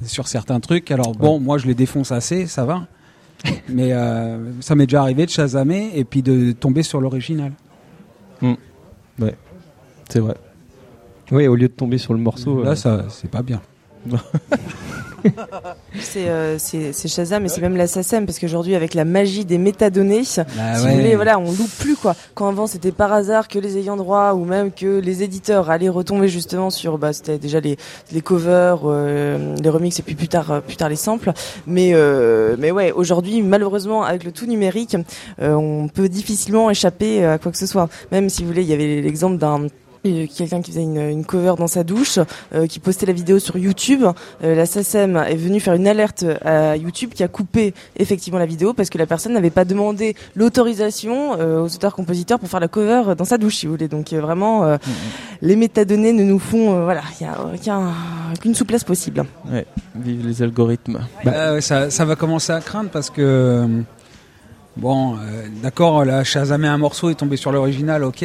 sur 0.05 0.29
certains 0.29 0.61
trucs. 0.61 0.91
Alors 0.91 1.13
bon, 1.13 1.39
moi 1.39 1.59
je 1.59 1.67
les 1.67 1.75
défonce 1.75 2.11
assez, 2.13 2.47
ça 2.47 2.65
va. 2.65 2.87
Mais 3.69 3.93
euh, 3.93 4.53
ça 4.61 4.75
m'est 4.75 4.87
déjà 4.87 5.03
arrivé 5.03 5.25
de 5.27 5.31
Shazamer 5.31 5.93
et 5.95 6.05
puis 6.05 6.23
de 6.23 6.53
tomber 6.53 6.83
sur 6.83 7.01
l'original. 7.01 7.53
C'est 10.09 10.21
vrai. 10.21 10.35
Oui, 11.31 11.47
au 11.47 11.55
lieu 11.55 11.69
de 11.69 11.73
tomber 11.73 11.99
sur 11.99 12.13
le 12.15 12.19
morceau. 12.19 12.65
Là, 12.65 12.71
euh, 12.71 12.75
ça, 12.75 13.05
c'est 13.09 13.31
pas 13.31 13.43
bien. 13.43 13.61
C'est 16.01 16.29
euh, 16.29 16.57
c'est 16.59 17.09
Shazam 17.09 17.45
et 17.45 17.49
c'est 17.49 17.61
même 17.61 17.77
la 17.77 17.87
SACEM 17.87 18.27
parce 18.27 18.39
qu'aujourd'hui 18.39 18.75
avec 18.75 18.95
la 18.95 19.05
magie 19.05 19.45
des 19.45 19.59
métadonnées, 19.59 20.23
Bah 20.37 20.45
si 20.75 20.85
ouais. 20.85 20.91
vous 20.91 20.97
voulez, 20.97 21.17
voilà, 21.17 21.39
on 21.39 21.51
loupe 21.51 21.71
plus 21.79 21.97
quoi. 21.97 22.15
Quand 22.35 22.49
avant 22.49 22.67
c'était 22.67 22.93
par 22.93 23.13
hasard 23.13 23.49
que 23.49 23.59
les 23.59 23.79
ayants 23.79 23.97
droit 23.97 24.33
ou 24.35 24.45
même 24.45 24.73
que 24.73 24.99
les 25.01 25.23
éditeurs 25.23 25.71
allaient 25.71 25.89
retomber 25.89 26.29
justement 26.29 26.71
sur, 26.71 26.99
bah 26.99 27.13
c'était 27.13 27.39
déjà 27.39 27.61
les 27.61 27.77
les 28.13 28.21
covers, 28.21 28.81
euh, 28.85 29.57
les 29.57 29.69
remixes 29.69 29.99
et 29.99 30.03
puis 30.03 30.15
plus 30.15 30.29
tard 30.29 30.51
euh, 30.51 30.61
plus 30.61 30.77
tard 30.77 30.89
les 30.89 30.97
samples. 30.97 31.33
Mais 31.67 31.91
euh, 31.95 32.57
mais 32.59 32.71
ouais, 32.71 32.93
aujourd'hui 32.93 33.43
malheureusement 33.43 34.05
avec 34.05 34.25
le 34.25 34.33
tout 34.33 34.47
numérique, 34.47 34.97
on 35.41 35.89
peut 35.93 36.09
difficilement 36.09 36.71
échapper 36.71 37.25
à 37.25 37.39
quoi 37.39 37.53
que 37.53 37.59
ce 37.59 37.67
soit. 37.67 37.89
Même 38.13 38.29
si 38.29 38.43
vous 38.43 38.49
voulez, 38.49 38.63
il 38.63 38.69
y 38.69 38.73
avait 38.73 39.01
l'exemple 39.01 39.39
d'un 39.39 39.67
quelqu'un 40.03 40.63
qui 40.63 40.71
faisait 40.71 40.83
une, 40.83 40.99
une 41.01 41.25
cover 41.25 41.55
dans 41.59 41.67
sa 41.67 41.85
douche, 41.85 42.19
euh, 42.55 42.67
qui 42.67 42.79
postait 42.79 43.07
la 43.07 43.13
vidéo 43.13 43.39
sur 43.39 43.57
YouTube. 43.59 44.05
Euh, 44.43 44.55
la 44.55 44.67
SACEM 44.67 45.17
est 45.17 45.37
venue 45.37 45.61
faire 45.61 45.75
une 45.75 45.87
alerte 45.87 46.25
à 46.45 46.77
YouTube 46.77 47.11
qui 47.15 47.23
a 47.23 47.29
coupé 47.29 47.75
effectivement 47.97 48.39
la 48.39 48.47
vidéo 48.47 48.73
parce 48.73 48.89
que 48.91 48.99
la 48.99 49.07
personne 49.07 49.33
n'avait 49.35 49.51
pas 49.51 49.65
demandé 49.65 50.15
l'autorisation 50.35 51.37
euh, 51.39 51.61
aux 51.63 51.67
auteurs-compositeurs 51.75 52.39
pour 52.39 52.49
faire 52.49 52.61
la 52.61 52.69
cover 52.69 53.15
dans 53.17 53.25
sa 53.25 53.39
douche, 53.39 53.57
si 53.57 53.67
vous 53.67 53.73
voulez. 53.73 53.89
Donc 53.89 54.13
euh, 54.13 54.21
vraiment, 54.21 54.65
euh, 54.65 54.77
les 55.43 55.57
métadonnées 55.57 56.13
ne 56.13 56.25
nous 56.25 56.39
font, 56.39 56.75
euh, 56.79 56.85
voilà, 56.85 57.03
il 57.21 57.25
y 57.25 57.29
a 57.29 57.37
aucun- 57.55 57.93
qu'une 58.41 58.55
souplesse 58.55 58.85
possible. 58.85 59.25
Ouais. 59.51 59.67
Vive 59.97 60.27
les 60.27 60.43
algorithmes. 60.43 61.01
Bah, 61.25 61.53
ouais, 61.55 61.61
ça, 61.61 61.91
ça 61.91 62.05
va 62.05 62.17
commencer 62.17 62.53
à 62.53 62.61
craindre 62.61 62.91
parce 62.91 63.11
que 63.11 63.21
euh, 63.21 63.67
bon, 64.77 65.15
euh, 65.17 65.47
d'accord, 65.63 66.05
là, 66.05 66.25
Shazamé 66.25 66.69
un 66.69 66.79
morceau 66.79 67.11
est 67.11 67.15
tombé 67.17 67.37
sur 67.37 67.53
l'original, 67.53 68.05
ok. 68.05 68.25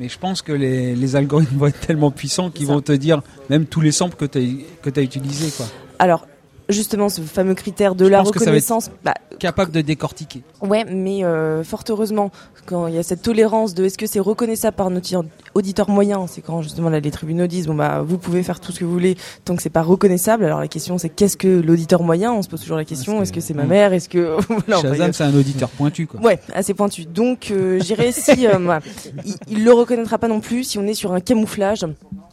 Mais 0.00 0.08
je 0.08 0.18
pense 0.18 0.40
que 0.40 0.52
les, 0.52 0.96
les 0.96 1.14
algorithmes 1.14 1.58
vont 1.58 1.66
être 1.66 1.80
tellement 1.80 2.10
puissants 2.10 2.48
qu'ils 2.48 2.66
vont 2.66 2.80
te 2.80 2.92
dire 2.92 3.20
même 3.50 3.66
tous 3.66 3.82
les 3.82 3.92
samples 3.92 4.16
que 4.16 4.24
tu 4.24 4.38
as, 4.38 4.90
que 4.90 4.98
as 4.98 5.02
utilisés, 5.02 5.50
quoi. 5.54 5.66
Alors, 5.98 6.26
justement, 6.70 7.08
ce 7.08 7.20
fameux 7.20 7.54
critère 7.54 7.94
de 7.94 8.04
Je 8.06 8.10
la 8.10 8.22
reconnaissance, 8.22 8.90
bah, 9.04 9.14
Capable 9.38 9.72
de 9.72 9.80
décortiquer. 9.80 10.42
Ouais, 10.60 10.84
mais 10.84 11.24
euh, 11.24 11.64
fort 11.64 11.82
heureusement, 11.88 12.30
quand 12.66 12.86
il 12.88 12.94
y 12.94 12.98
a 12.98 13.02
cette 13.02 13.22
tolérance 13.22 13.72
de 13.74 13.84
est-ce 13.86 13.96
que 13.96 14.06
c'est 14.06 14.20
reconnaissable 14.20 14.76
par 14.76 14.90
notre 14.90 15.08
auditeur 15.54 15.88
moyen, 15.88 16.26
c'est 16.26 16.42
quand 16.42 16.60
justement 16.60 16.90
là, 16.90 17.00
les 17.00 17.10
tribunaux 17.10 17.46
disent 17.46 17.66
bon 17.66 17.74
bah 17.74 18.02
vous 18.06 18.18
pouvez 18.18 18.42
faire 18.42 18.60
tout 18.60 18.70
ce 18.70 18.80
que 18.80 18.84
vous 18.84 18.92
voulez 18.92 19.16
tant 19.46 19.56
que 19.56 19.62
c'est 19.62 19.70
pas 19.70 19.80
reconnaissable. 19.82 20.44
Alors 20.44 20.60
la 20.60 20.68
question 20.68 20.98
c'est 20.98 21.08
qu'est-ce 21.08 21.38
que 21.38 21.48
l'auditeur 21.48 22.02
moyen? 22.02 22.32
On 22.34 22.42
se 22.42 22.48
pose 22.48 22.60
toujours 22.60 22.76
la 22.76 22.84
question 22.84 23.22
est-ce 23.22 23.32
que- 23.32 23.40
c'est 23.40 23.54
ma 23.54 23.64
Mm. 23.64 23.68
mère? 23.68 23.92
Est-ce 23.94 24.08
que 24.10 24.36
voilà, 24.66 24.82
Shazam, 24.82 25.12
c'est 25.14 25.24
un 25.24 25.34
auditeur 25.34 25.70
pointu, 25.70 26.06
quoi. 26.06 26.20
Ouais, 26.20 26.38
assez 26.54 26.74
pointu. 26.74 27.06
Donc, 27.06 27.50
euh, 27.50 27.80
j'irais 27.80 28.12
si 28.12 28.46
euh, 28.46 28.78
il, 29.24 29.34
il 29.48 29.64
le 29.64 29.72
reconnaîtra 29.72 30.18
pas 30.18 30.28
non 30.28 30.40
plus 30.40 30.64
si 30.64 30.78
on 30.78 30.86
est 30.86 30.94
sur 30.94 31.12
un 31.14 31.20
camouflage, 31.20 31.86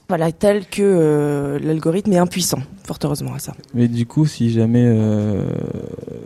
voilà, 0.10 0.32
tel 0.32 0.66
que 0.66 0.82
euh, 0.82 1.60
l'algorithme 1.60 2.14
est 2.14 2.18
impuissant. 2.18 2.60
Fort 2.86 3.00
heureusement 3.04 3.34
à 3.34 3.40
ça. 3.40 3.54
Mais 3.74 3.88
du 3.88 4.06
coup, 4.06 4.26
si 4.26 4.52
jamais, 4.52 4.86
euh, 4.86 5.44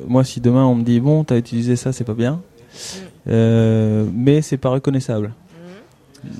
moi, 0.07 0.23
si 0.23 0.39
demain 0.39 0.65
on 0.65 0.75
me 0.75 0.83
dit 0.83 0.99
bon, 0.99 1.23
t'as 1.23 1.37
utilisé 1.37 1.75
ça, 1.75 1.91
c'est 1.91 2.03
pas 2.03 2.13
bien, 2.13 2.41
euh, 3.27 4.05
mais 4.13 4.41
c'est 4.41 4.57
pas 4.57 4.69
reconnaissable. 4.69 5.33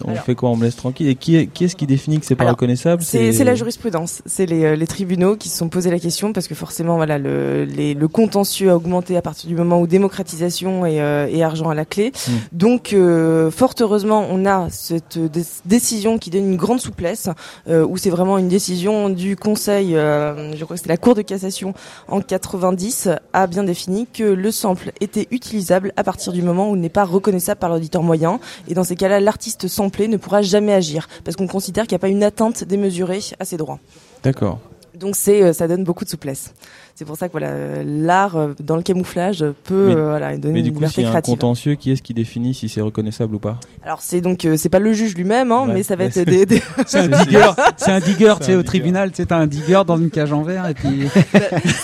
On 0.06 0.12
Alors- 0.12 0.24
fait 0.24 0.36
quoi 0.36 0.50
On 0.50 0.56
me 0.56 0.64
laisse 0.66 0.76
tranquille. 0.76 1.08
Et 1.08 1.16
qui 1.16 1.36
est, 1.36 1.48
qui 1.48 1.66
est-ce 1.66 1.76
qui 1.76 1.88
définit 1.88 2.20
que 2.20 2.26
c'est 2.26 2.36
pas 2.36 2.44
Alors, 2.44 2.54
reconnaissable 2.56 3.02
C'est 3.04 3.32
c'est 3.32 3.44
la 3.44 3.56
jurisprudence, 3.56 4.22
c'est 4.26 4.46
les, 4.46 4.64
euh, 4.64 4.76
les 4.76 4.88
tribunaux 4.88 5.36
qui 5.36 5.50
se 5.50 5.58
sont 5.58 5.70
posés 5.70 5.90
la 5.92 6.00
question 6.00 6.34
parce 6.34 6.48
que 6.48 6.56
forcément 6.56 6.96
voilà 6.98 7.18
le, 7.18 7.66
les- 7.66 7.94
le 7.94 8.08
contentieux 8.08 8.70
a 8.70 8.76
augmenté 8.76 9.18
à 9.18 9.22
partir 9.22 9.50
du 9.50 9.56
moment 9.56 9.80
où 9.82 9.88
démocratisation 9.88 10.86
et, 10.86 11.02
euh, 11.02 11.28
et 11.30 11.44
argent 11.44 11.70
à 11.70 11.76
la 11.76 11.86
clé. 11.86 12.12
Mm. 12.28 12.32
Donc 12.52 12.94
euh, 12.94 13.50
fort 13.52 13.74
heureusement 13.80 14.26
on 14.30 14.46
a 14.46 14.70
cette 14.70 15.18
dé- 15.18 15.42
décision 15.66 16.18
qui 16.18 16.30
donne 16.30 16.46
une 16.52 16.58
grande 16.58 16.80
souplesse 16.82 17.30
euh, 17.70 17.86
où 17.86 17.98
c'est 17.98 18.10
vraiment 18.10 18.38
une 18.38 18.48
décision 18.50 19.10
du 19.10 19.36
Conseil, 19.36 19.92
je 19.94 20.64
crois 20.64 20.76
que 20.76 20.82
c'était 20.82 20.90
la 20.90 20.98
Cour 20.98 21.16
de 21.16 21.22
cassation 21.22 21.74
en 22.08 22.22
90 22.22 23.10
a 23.34 23.48
bien 23.48 23.64
défini 23.64 24.08
que 24.14 24.24
le 24.24 24.52
sample 24.52 24.92
était 25.02 25.28
utilisable 25.32 25.94
à 25.98 26.04
partir 26.04 26.34
du 26.34 26.42
moment 26.42 26.70
où 26.72 26.76
il 26.76 26.82
n'est 26.82 26.90
pas 26.90 27.06
reconnaissable 27.06 27.60
par 27.60 27.70
l'auditeur 27.70 28.04
moyen 28.04 28.40
et 28.68 28.74
dans 28.74 28.84
ces 28.84 28.96
cas-là 28.96 29.20
l'artiste 29.20 29.68
samplé 29.72 30.08
ne 30.08 30.18
pourra 30.18 30.42
jamais 30.42 30.74
agir 30.74 31.08
parce 31.24 31.36
qu'on 31.36 31.48
considère 31.48 31.86
qu'il 31.88 31.96
n'y 31.96 32.00
a 32.02 32.06
pas 32.06 32.10
une 32.10 32.24
atteinte 32.24 32.64
démesurée 32.64 33.20
à 33.40 33.46
ses 33.46 33.58
droits. 33.58 33.80
D'accord. 34.24 34.60
Donc 34.94 35.16
c'est 35.16 35.42
euh, 35.42 35.54
ça 35.54 35.68
donne 35.68 35.84
beaucoup 35.86 36.04
de 36.04 36.10
souplesse. 36.10 36.54
C'est 36.96 37.06
pour 37.06 37.16
ça 37.18 37.28
que 37.28 37.32
voilà 37.32 37.48
euh, 37.48 37.84
l'art 37.86 38.36
euh, 38.36 38.54
dans 38.60 38.76
le 38.76 38.84
camouflage 38.84 39.44
peut 39.64 39.88
Mais- 39.88 39.96
euh, 39.96 40.10
voilà 40.10 40.38
donner 40.38 40.54
Mais 40.56 40.60
une 40.60 40.66
du 40.66 40.72
coup, 40.74 40.80
liberté 40.80 40.96
s'il 40.96 41.04
y 41.06 41.08
a 41.08 41.16
un 41.16 41.22
contentieux, 41.22 41.76
qui 41.76 41.92
est-ce 41.92 42.02
qui 42.04 42.14
définit 42.14 42.54
si 42.54 42.68
c'est 42.70 42.82
reconnaissable 42.82 43.34
ou 43.36 43.40
pas? 43.40 43.58
Alors 43.84 44.02
c'est 44.02 44.20
donc 44.22 44.44
euh, 44.46 44.58
c'est 44.58 44.68
pas 44.70 44.78
le 44.80 44.92
juge 44.94 45.16
lui-même 45.16 45.52
hein, 45.54 45.66
Ouais. 45.68 45.74
mais 45.76 45.84
ça 45.84 45.96
va 45.96 46.04
être 46.04 46.20
des, 46.26 46.46
des- 46.46 46.62
C'est 46.86 47.00
un 47.00 47.08
digger, 47.24 47.50
c'est 47.78 47.92
un 47.92 48.00
digger, 48.02 48.34
tu 48.42 48.46
sais, 48.48 48.56
au 48.56 48.64
tribunal, 48.64 49.12
tu 49.12 49.18
sais, 49.18 49.26
t'as 49.26 49.38
un 49.38 49.48
digger 49.48 49.82
dans 49.88 49.98
une 49.98 50.12
cage 50.12 50.34
en 50.34 50.44
verre 50.44 50.68
et 50.68 50.74
puis. 50.74 51.08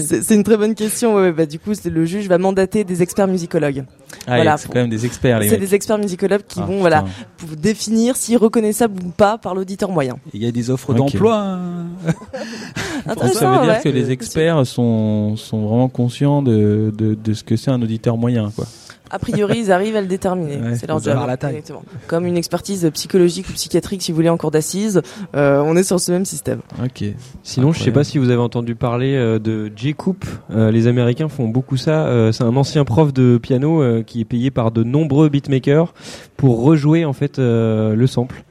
c'est- 0.00 0.20
c'est- 0.22 0.34
une 0.34 0.42
très 0.44 0.56
bonne 0.56 0.74
question. 0.74 1.14
Ouais, 1.16 1.32
bah, 1.32 1.46
du 1.46 1.58
coup, 1.58 1.70
le 1.84 2.04
juge 2.04 2.28
va 2.28 2.38
mandater 2.38 2.84
des 2.84 3.02
experts 3.02 3.28
musicologues. 3.28 3.84
Ah, 4.26 4.36
Voilà, 4.36 4.56
c'est 4.56 4.66
pour- 4.66 4.74
quand 4.74 4.80
même 4.80 4.90
des 4.90 5.04
experts, 5.06 5.38
les 5.40 5.46
C'est 5.48 5.52
mecs. 5.58 5.60
des 5.68 5.74
experts 5.74 5.98
musicologues 5.98 6.42
qui 6.48 6.60
Ah, 6.60 6.66
vont 6.66 6.78
voilà 6.80 7.02
putain. 7.02 7.12
pour 7.38 7.56
définir 7.56 8.16
si 8.16 8.36
reconnaissable 8.36 9.02
ou 9.04 9.10
pas 9.10 9.38
par 9.38 9.54
l'auditeur 9.54 9.90
moyen. 9.90 10.16
Il 10.34 10.42
y 10.42 10.46
a 10.46 10.52
des 10.52 10.70
offres 10.70 10.94
d'emploi. 10.94 11.36
hein. 11.36 11.86
Ça 13.06 13.50
veut 13.52 13.60
dire 13.64 13.74
ouais. 13.74 13.80
que 13.82 13.88
les 13.88 14.10
experts 14.10 14.66
sont, 14.66 15.36
sont 15.36 15.66
vraiment 15.66 15.88
conscients 15.88 16.42
de, 16.42 16.92
de, 16.96 17.14
de 17.14 17.34
ce 17.34 17.44
que 17.44 17.56
c'est 17.56 17.70
un 17.70 17.80
auditeur 17.82 18.16
moyen, 18.16 18.50
quoi. 18.54 18.66
A 19.10 19.18
priori, 19.18 19.58
ils 19.60 19.72
arrivent 19.72 19.96
à 19.96 20.00
le 20.00 20.06
déterminer. 20.06 20.56
Ouais, 20.56 20.74
c'est 20.76 20.86
leur 20.86 20.96
job. 20.98 21.04
savoir 21.04 21.26
la 21.26 21.36
taille. 21.36 21.56
Exactement. 21.56 21.84
Comme 22.08 22.26
une 22.26 22.36
expertise 22.36 22.90
psychologique 22.92 23.48
ou 23.48 23.52
psychiatrique, 23.52 24.02
si 24.02 24.10
vous 24.12 24.16
voulez, 24.16 24.28
en 24.28 24.36
cours 24.36 24.50
d'assises, 24.50 25.00
euh, 25.34 25.62
on 25.64 25.76
est 25.76 25.82
sur 25.84 26.00
ce 26.00 26.10
même 26.12 26.24
système. 26.24 26.60
Ok. 26.82 27.04
Sinon, 27.42 27.72
je 27.72 27.78
sais 27.78 27.82
Incroyable. 27.82 27.92
pas 27.94 28.04
si 28.04 28.18
vous 28.18 28.30
avez 28.30 28.40
entendu 28.40 28.74
parler 28.74 29.14
euh, 29.14 29.38
de 29.38 29.70
Jay 29.76 29.92
Coop. 29.92 30.24
Euh, 30.50 30.70
les 30.70 30.86
Américains 30.86 31.28
font 31.28 31.48
beaucoup 31.48 31.76
ça. 31.76 32.06
Euh, 32.06 32.32
c'est 32.32 32.44
un 32.44 32.56
ancien 32.56 32.84
prof 32.84 33.12
de 33.12 33.38
piano 33.38 33.82
euh, 33.82 34.02
qui 34.02 34.20
est 34.20 34.24
payé 34.24 34.50
par 34.50 34.70
de 34.70 34.82
nombreux 34.82 35.28
beatmakers 35.28 35.94
pour 36.36 36.62
rejouer 36.62 37.04
en 37.04 37.12
fait 37.12 37.38
euh, 37.38 37.94
le 37.94 38.06
sample. 38.06 38.42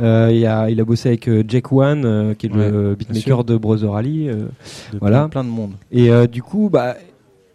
Euh, 0.00 0.30
il, 0.32 0.44
a, 0.46 0.68
il 0.68 0.80
a 0.80 0.84
bossé 0.84 1.10
avec 1.10 1.28
euh, 1.28 1.44
Jack 1.46 1.70
One, 1.70 2.04
euh, 2.04 2.34
qui 2.34 2.46
est 2.46 2.52
le 2.52 2.96
beatmaker 2.98 3.44
de 3.44 3.56
Brother 3.56 3.94
Ali. 3.94 4.28
euh, 4.28 4.46
De 4.92 4.98
Voilà. 4.98 5.20
plein, 5.20 5.28
plein 5.28 5.44
de 5.44 5.48
monde. 5.50 5.72
et 5.92 6.10
euh, 6.10 6.26
du 6.26 6.42
coup, 6.42 6.68
bah, 6.72 6.96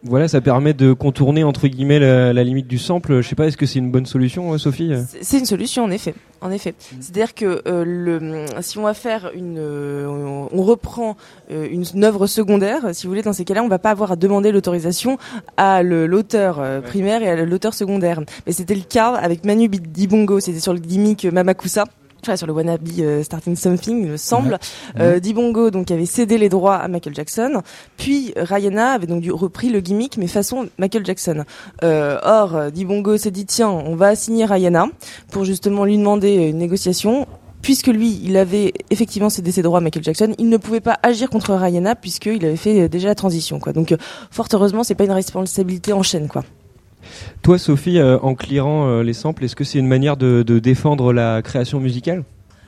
Voilà, 0.04 0.28
ça 0.28 0.42
permet 0.42 0.74
de 0.74 0.94
contourner 0.94 1.44
entre 1.44 1.68
guillemets 1.68 2.00
la, 2.00 2.32
la 2.32 2.44
limite 2.44 2.68
du 2.68 2.78
sample. 2.78 3.22
Je 3.22 3.28
sais 3.28 3.36
pas, 3.36 3.48
est-ce 3.48 3.58
que 3.58 3.66
c'est 3.66 3.80
une 3.80 3.92
bonne 3.92 4.06
solution, 4.06 4.54
euh, 4.54 4.58
Sophie 4.58 4.92
C'est- 5.10 5.24
C'est 5.24 5.40
une 5.40 5.46
solution 5.46 5.84
en 5.84 5.90
effet, 5.92 6.14
en 6.40 6.52
effet. 6.52 6.76
C'est-à-dire 7.00 7.34
que 7.34 7.64
euh, 7.68 7.84
le, 7.84 8.46
si 8.62 8.78
on 8.78 8.84
va 8.84 8.94
faire 8.94 9.32
une, 9.34 9.58
euh, 9.58 10.06
on 10.52 10.62
reprend 10.62 11.18
euh, 11.52 11.68
une, 11.70 11.84
une 11.96 12.04
œuvre 12.04 12.28
secondaire, 12.28 12.94
si 12.94 13.06
vous 13.08 13.12
voulez, 13.12 13.24
dans 13.24 13.34
ces 13.34 13.44
cas-là, 13.44 13.64
on 13.64 13.68
va 13.68 13.80
pas 13.80 13.90
avoir 13.92 14.12
à 14.12 14.16
demander 14.16 14.52
l'autorisation 14.52 15.18
à 15.58 15.82
l'auteur 15.84 16.60
euh, 16.60 16.80
primaire 16.80 17.24
et 17.24 17.30
à 17.30 17.44
l'auteur 17.44 17.74
secondaire. 17.74 18.22
Mais 18.46 18.54
c'était 18.54 18.76
le 18.76 18.82
cas 18.88 19.14
avec 19.16 19.46
Manu 19.46 19.68
Dibongo, 19.68 20.40
c'était 20.40 20.60
sur 20.60 20.74
le 20.74 20.80
gimmick 20.80 21.26
euh, 21.26 21.32
Mamakusa. 21.32 21.86
Sur 22.36 22.46
le 22.48 22.52
wannabe 22.54 22.82
euh, 23.00 23.24
Starting 23.24 23.56
Something, 23.56 24.02
il 24.04 24.12
me 24.12 24.18
semble. 24.18 24.60
Euh, 25.00 25.20
Dibongo 25.20 25.72
donc 25.72 25.92
avait 25.92 26.06
cédé 26.06 26.38
les 26.38 26.50
droits 26.50 26.76
à 26.76 26.88
Michael 26.90 27.16
Jackson, 27.16 27.62
puis 27.96 28.34
Rihanna 28.36 28.92
avait 28.92 29.08
donc 29.08 29.22
dû- 29.22 29.32
repris 29.32 29.70
le 29.70 29.80
gimmick 29.80 30.18
mais 30.18 30.28
façon 30.28 30.68
Michael 30.78 31.06
Jackson. 31.06 31.46
Euh, 31.84 32.18
or, 32.24 32.56
euh, 32.56 32.70
Dibongo 32.70 33.16
s'est 33.18 33.32
dit 33.32 33.46
tiens, 33.46 33.70
on 33.70 33.96
va 33.96 34.16
signer 34.16 34.44
Rihanna 34.44 34.88
pour 35.32 35.46
justement 35.46 35.86
lui 35.86 35.98
demander 35.98 36.34
une 36.34 36.58
négociation. 36.58 37.28
Puisque 37.64 37.88
lui, 37.88 38.22
il 38.24 38.38
avait 38.38 38.72
effectivement 38.92 39.30
cédé 39.30 39.52
ses 39.52 39.62
droits 39.64 39.80
à 39.80 39.82
Michael 39.82 40.04
Jackson, 40.04 40.34
il 40.38 40.48
ne 40.48 40.58
pouvait 40.58 40.80
pas 40.80 41.00
agir 41.02 41.30
contre 41.30 41.54
Rihanna 41.56 41.96
puisqu'il 41.96 42.46
avait 42.46 42.56
fait 42.56 42.82
euh, 42.82 42.88
déjà 42.88 43.08
la 43.08 43.16
transition. 43.16 43.60
Quoi. 43.60 43.74
Donc, 43.74 43.92
euh, 43.92 43.98
fort 44.32 44.48
heureusement, 44.54 44.84
c'est 44.84 44.96
pas 44.96 45.06
une 45.06 45.12
responsabilité 45.12 45.92
en 45.92 46.04
chaîne. 46.04 46.28
Quoi. 46.28 46.44
Toi, 47.42 47.58
Sophie, 47.58 48.00
euh, 48.00 48.20
en 48.20 48.36
clearant 48.36 48.88
euh, 48.88 49.04
les 49.04 49.14
samples, 49.14 49.46
est-ce 49.46 49.56
que 49.56 49.64
c'est 49.64 49.80
une 49.80 49.88
manière 49.88 50.18
de, 50.18 50.44
défendre 50.60 51.14
la 51.14 51.42
création 51.42 51.80
musicale? 51.80 52.24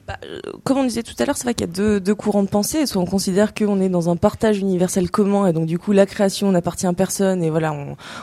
Bah, 0.07 0.15
euh, 0.23 0.39
comme 0.63 0.77
on 0.77 0.83
disait 0.83 1.03
tout 1.03 1.15
à 1.19 1.25
l'heure, 1.25 1.37
c'est 1.37 1.43
vrai 1.43 1.53
qu'il 1.53 1.67
y 1.67 1.69
a 1.69 1.99
deux, 1.99 2.15
courants 2.15 2.43
de 2.43 2.47
pensée. 2.47 2.85
Soit 2.85 3.01
on 3.01 3.05
considère 3.05 3.53
qu'on 3.53 3.81
est 3.81 3.89
dans 3.89 4.09
un 4.09 4.15
partage 4.15 4.59
universel 4.59 5.11
commun 5.11 5.47
et 5.47 5.53
donc 5.53 5.65
du 5.65 5.77
coup 5.77 5.91
la 5.91 6.05
création 6.05 6.51
n'appartient 6.51 6.87
à 6.87 6.93
personne 6.93 7.43
et 7.43 7.49
voilà 7.49 7.75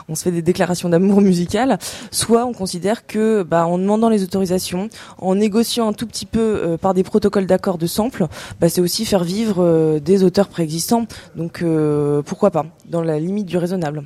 on, 0.09 0.15
se 0.15 0.23
fait 0.23 0.31
des 0.31 0.41
déclarations 0.41 0.89
d'amour 0.89 1.21
musical. 1.21 1.77
Soit 2.11 2.45
on 2.45 2.53
considère 2.53 3.05
que 3.05 3.43
bah, 3.43 3.67
en 3.67 3.77
demandant 3.77 4.09
les 4.09 4.23
autorisations, 4.23 4.89
en 5.19 5.35
négociant 5.35 5.87
un 5.87 5.93
tout 5.93 6.07
petit 6.07 6.25
peu 6.25 6.75
par 6.81 6.93
des 6.93 7.03
protocoles 7.03 7.45
d'accord 7.45 7.77
de 7.77 7.87
sample, 7.87 8.25
bah, 8.59 8.67
c'est 8.67 8.81
aussi 8.81 9.05
faire 9.05 9.23
vivre 9.23 9.99
des 9.99 10.23
auteurs 10.23 10.49
préexistants. 10.49 11.05
Donc 11.35 11.63
pourquoi 12.25 12.51
pas? 12.51 12.65
Dans 12.89 13.03
la 13.03 13.19
limite 13.19 13.45
du 13.45 13.57
raisonnable. 13.57 14.03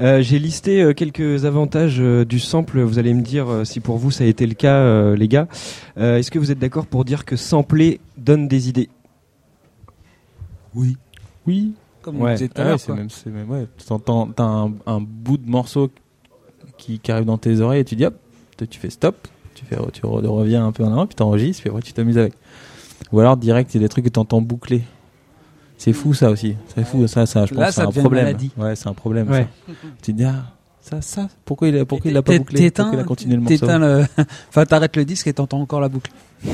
Euh, 0.00 0.22
J'ai 0.22 0.38
listé 0.38 0.82
euh, 0.82 0.92
quelques 0.94 1.44
avantages 1.44 2.00
euh, 2.00 2.24
du 2.24 2.38
sample. 2.40 2.80
Vous 2.80 2.98
allez 2.98 3.12
me 3.14 3.22
dire 3.22 3.48
euh, 3.48 3.64
si 3.64 3.80
pour 3.80 3.98
vous 3.98 4.10
ça 4.10 4.24
a 4.24 4.26
été 4.26 4.46
le 4.46 4.54
cas, 4.54 4.76
euh, 4.76 5.16
les 5.16 5.28
gars. 5.28 5.48
Euh, 5.98 6.16
Est-ce 6.18 6.30
que 6.30 6.38
vous 6.38 6.50
êtes 6.50 6.58
d'accord 6.58 6.86
pour 6.86 7.04
dire 7.04 7.24
que 7.24 7.36
sampler 7.36 8.00
donne 8.16 8.48
des 8.48 8.68
idées? 8.68 8.88
Oui. 10.74 10.96
Oui. 11.46 11.72
Comme 12.00 12.20
Ouais. 12.20 12.30
on 12.30 12.34
disait 12.34 12.48
tout 12.48 12.54
à 12.56 12.60
Ah 12.60 12.64
ouais, 12.64 12.68
l'heure. 12.70 12.80
c'est 12.80 12.86
quoi. 12.86 12.94
même, 12.96 13.10
c'est 13.10 13.30
même, 13.30 13.50
ouais. 13.50 13.66
T'entends, 13.86 14.26
t'as 14.28 14.44
un, 14.44 14.72
un 14.86 15.00
bout 15.00 15.36
de 15.36 15.48
morceau 15.48 15.90
qui, 16.78 16.98
qui 16.98 17.12
arrive 17.12 17.26
dans 17.26 17.38
tes 17.38 17.60
oreilles 17.60 17.80
et 17.80 17.84
tu 17.84 17.94
dis 17.94 18.06
hop, 18.06 18.14
toi, 18.56 18.66
tu 18.66 18.80
fais 18.80 18.90
stop, 18.90 19.28
tu 19.54 19.64
fais, 19.64 19.76
tu 19.92 20.02
re- 20.02 20.26
reviens 20.26 20.66
un 20.66 20.72
peu 20.72 20.82
en 20.84 20.92
avant, 20.92 21.06
puis 21.06 21.14
t'enregistres, 21.14 21.60
puis 21.62 21.70
après 21.70 21.82
tu 21.82 21.92
t'amuses 21.92 22.18
avec. 22.18 22.32
Ou 23.12 23.20
alors 23.20 23.36
direct, 23.36 23.72
il 23.74 23.76
y 23.76 23.84
a 23.84 23.86
des 23.86 23.88
trucs 23.88 24.04
que 24.04 24.10
t'entends 24.10 24.40
boucler. 24.40 24.82
C'est 25.84 25.92
fou 25.92 26.14
ça 26.14 26.30
aussi. 26.30 26.54
C'est 26.72 26.84
fou 26.84 27.04
ça, 27.08 27.26
ça. 27.26 27.44
Je 27.44 27.50
pense 27.54 27.58
Là, 27.60 27.66
que 27.66 27.72
c'est 27.74 27.80
ça 27.80 27.88
un 27.88 27.90
problème. 27.90 28.36
Ouais, 28.56 28.76
c'est 28.76 28.88
un 28.88 28.92
problème. 28.94 29.28
Ouais. 29.28 29.48
Ça. 29.66 29.72
Tu 30.00 30.12
te 30.12 30.16
dis 30.16 30.22
ah, 30.24 30.44
ça, 30.80 31.02
ça. 31.02 31.28
Pourquoi 31.44 31.66
il 31.68 31.76
a, 31.78 31.84
pourquoi 31.84 32.08
il 32.08 32.16
a 32.16 32.22
pas 32.22 32.38
bouclé? 32.38 32.60
t'éteins- 32.60 32.84
Pourquoi 32.84 33.00
il 33.00 33.02
a 33.02 33.04
continué 33.04 33.34
le 33.34 33.40
morceau? 33.40 33.66
le... 33.66 34.04
Enfin, 34.48 34.64
t'arrêtes 34.64 34.94
le 34.96 35.04
disque 35.04 35.26
et 35.26 35.32
t'entends 35.32 35.60
encore 35.60 35.80
la 35.80 35.88
boucle. 35.88 36.12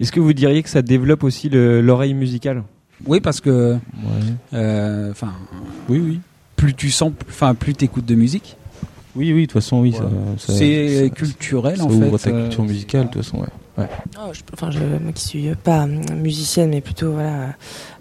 Est-ce 0.00 0.10
que 0.12 0.18
vous 0.20 0.32
diriez 0.32 0.62
que 0.62 0.68
ça 0.68 0.82
développe 0.82 1.22
aussi 1.22 1.48
le- 1.48 1.80
l'oreille 1.80 2.14
musicale? 2.14 2.64
Oui, 3.06 3.20
parce 3.20 3.40
que, 3.40 3.74
Ouais. 3.74 4.34
euh, 4.54 5.12
enfin, 5.12 5.32
Oui, 5.88 6.00
oui. 6.04 6.20
plus 6.56 6.74
tu 6.74 6.90
sens, 6.90 7.12
enfin, 7.28 7.54
plus 7.54 7.74
t'écoutes 7.74 8.06
de 8.06 8.14
musique. 8.16 8.56
Oui, 9.16 9.32
oui. 9.32 9.42
De 9.42 9.46
toute 9.46 9.52
façon, 9.62 9.80
oui. 9.80 9.90
Ouais. 9.92 9.98
ça- 9.98 10.46
ça- 10.46 10.52
C'est 10.58 11.08
ça- 11.08 11.14
culturel 11.14 11.76
ça 11.78 11.84
en 11.84 11.90
ouvre 11.90 12.16
fait. 12.18 12.30
ta 12.30 12.36
euh, 12.36 12.42
culture 12.48 12.64
musicale, 12.64 13.06
de 13.06 13.10
toute 13.10 13.22
façon, 13.22 13.38
ouais. 13.38 13.46
Oh, 14.18 14.30
je- 14.32 14.40
enfin, 14.52 14.70
je, 14.70 14.78
moi 14.80 15.12
qui 15.14 15.24
suis 15.24 15.48
pas 15.64 15.84
euh, 15.86 16.14
musicienne, 16.14 16.68
mais 16.70 16.82
plutôt 16.82 17.12
voilà 17.12 17.54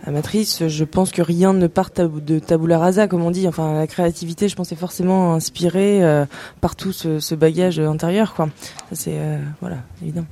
amatrice, 0.05 0.67
je 0.67 0.83
pense 0.83 1.11
que 1.11 1.21
rien 1.21 1.53
ne 1.53 1.67
part 1.67 1.91
tab- 1.91 2.23
de 2.23 2.37
tabula 2.39 2.77
rasa, 2.79 3.07
comme 3.07 3.23
on 3.23 3.31
dit. 3.31 3.47
Enfin, 3.47 3.73
la 3.75 3.87
créativité, 3.87 4.49
je 4.49 4.55
pense, 4.55 4.71
est 4.73 4.75
forcément 4.75 5.33
inspirée 5.35 6.03
euh, 6.03 6.25
par 6.61 6.75
tout 6.75 6.91
ce, 6.91 7.19
ce 7.19 7.33
bagage 7.33 7.79
intérieur, 7.79 8.33
quoi. 8.33 8.49
Ça, 8.89 8.95
c'est 8.95 9.13
euh, 9.15 9.37
voilà, 9.61 9.77
évident. 10.01 10.25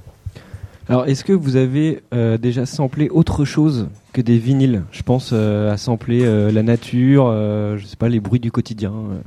Alors, 0.89 1.05
est-ce 1.05 1.24
que 1.24 1.34
vous 1.34 1.55
avez 1.57 2.01
euh, 2.13 2.38
déjà 2.38 2.65
samplé 2.65 3.10
autre 3.10 3.43
chose 3.46 3.88
que 4.13 4.22
des 4.22 4.38
vinyles? 4.38 4.84
Je 4.91 5.01
pense 5.03 5.31
euh, 5.34 5.72
à 5.72 5.77
sampler 5.77 6.22
euh, 6.25 6.51
la 6.51 6.63
nature, 6.63 7.27
euh, 7.29 7.77
je 7.77 7.86
sais 7.86 7.98
pas, 7.98 8.10
les 8.10 8.19
bruits 8.19 8.39
du 8.39 8.51
quotidien. 8.51 8.91
euh. 8.91 9.17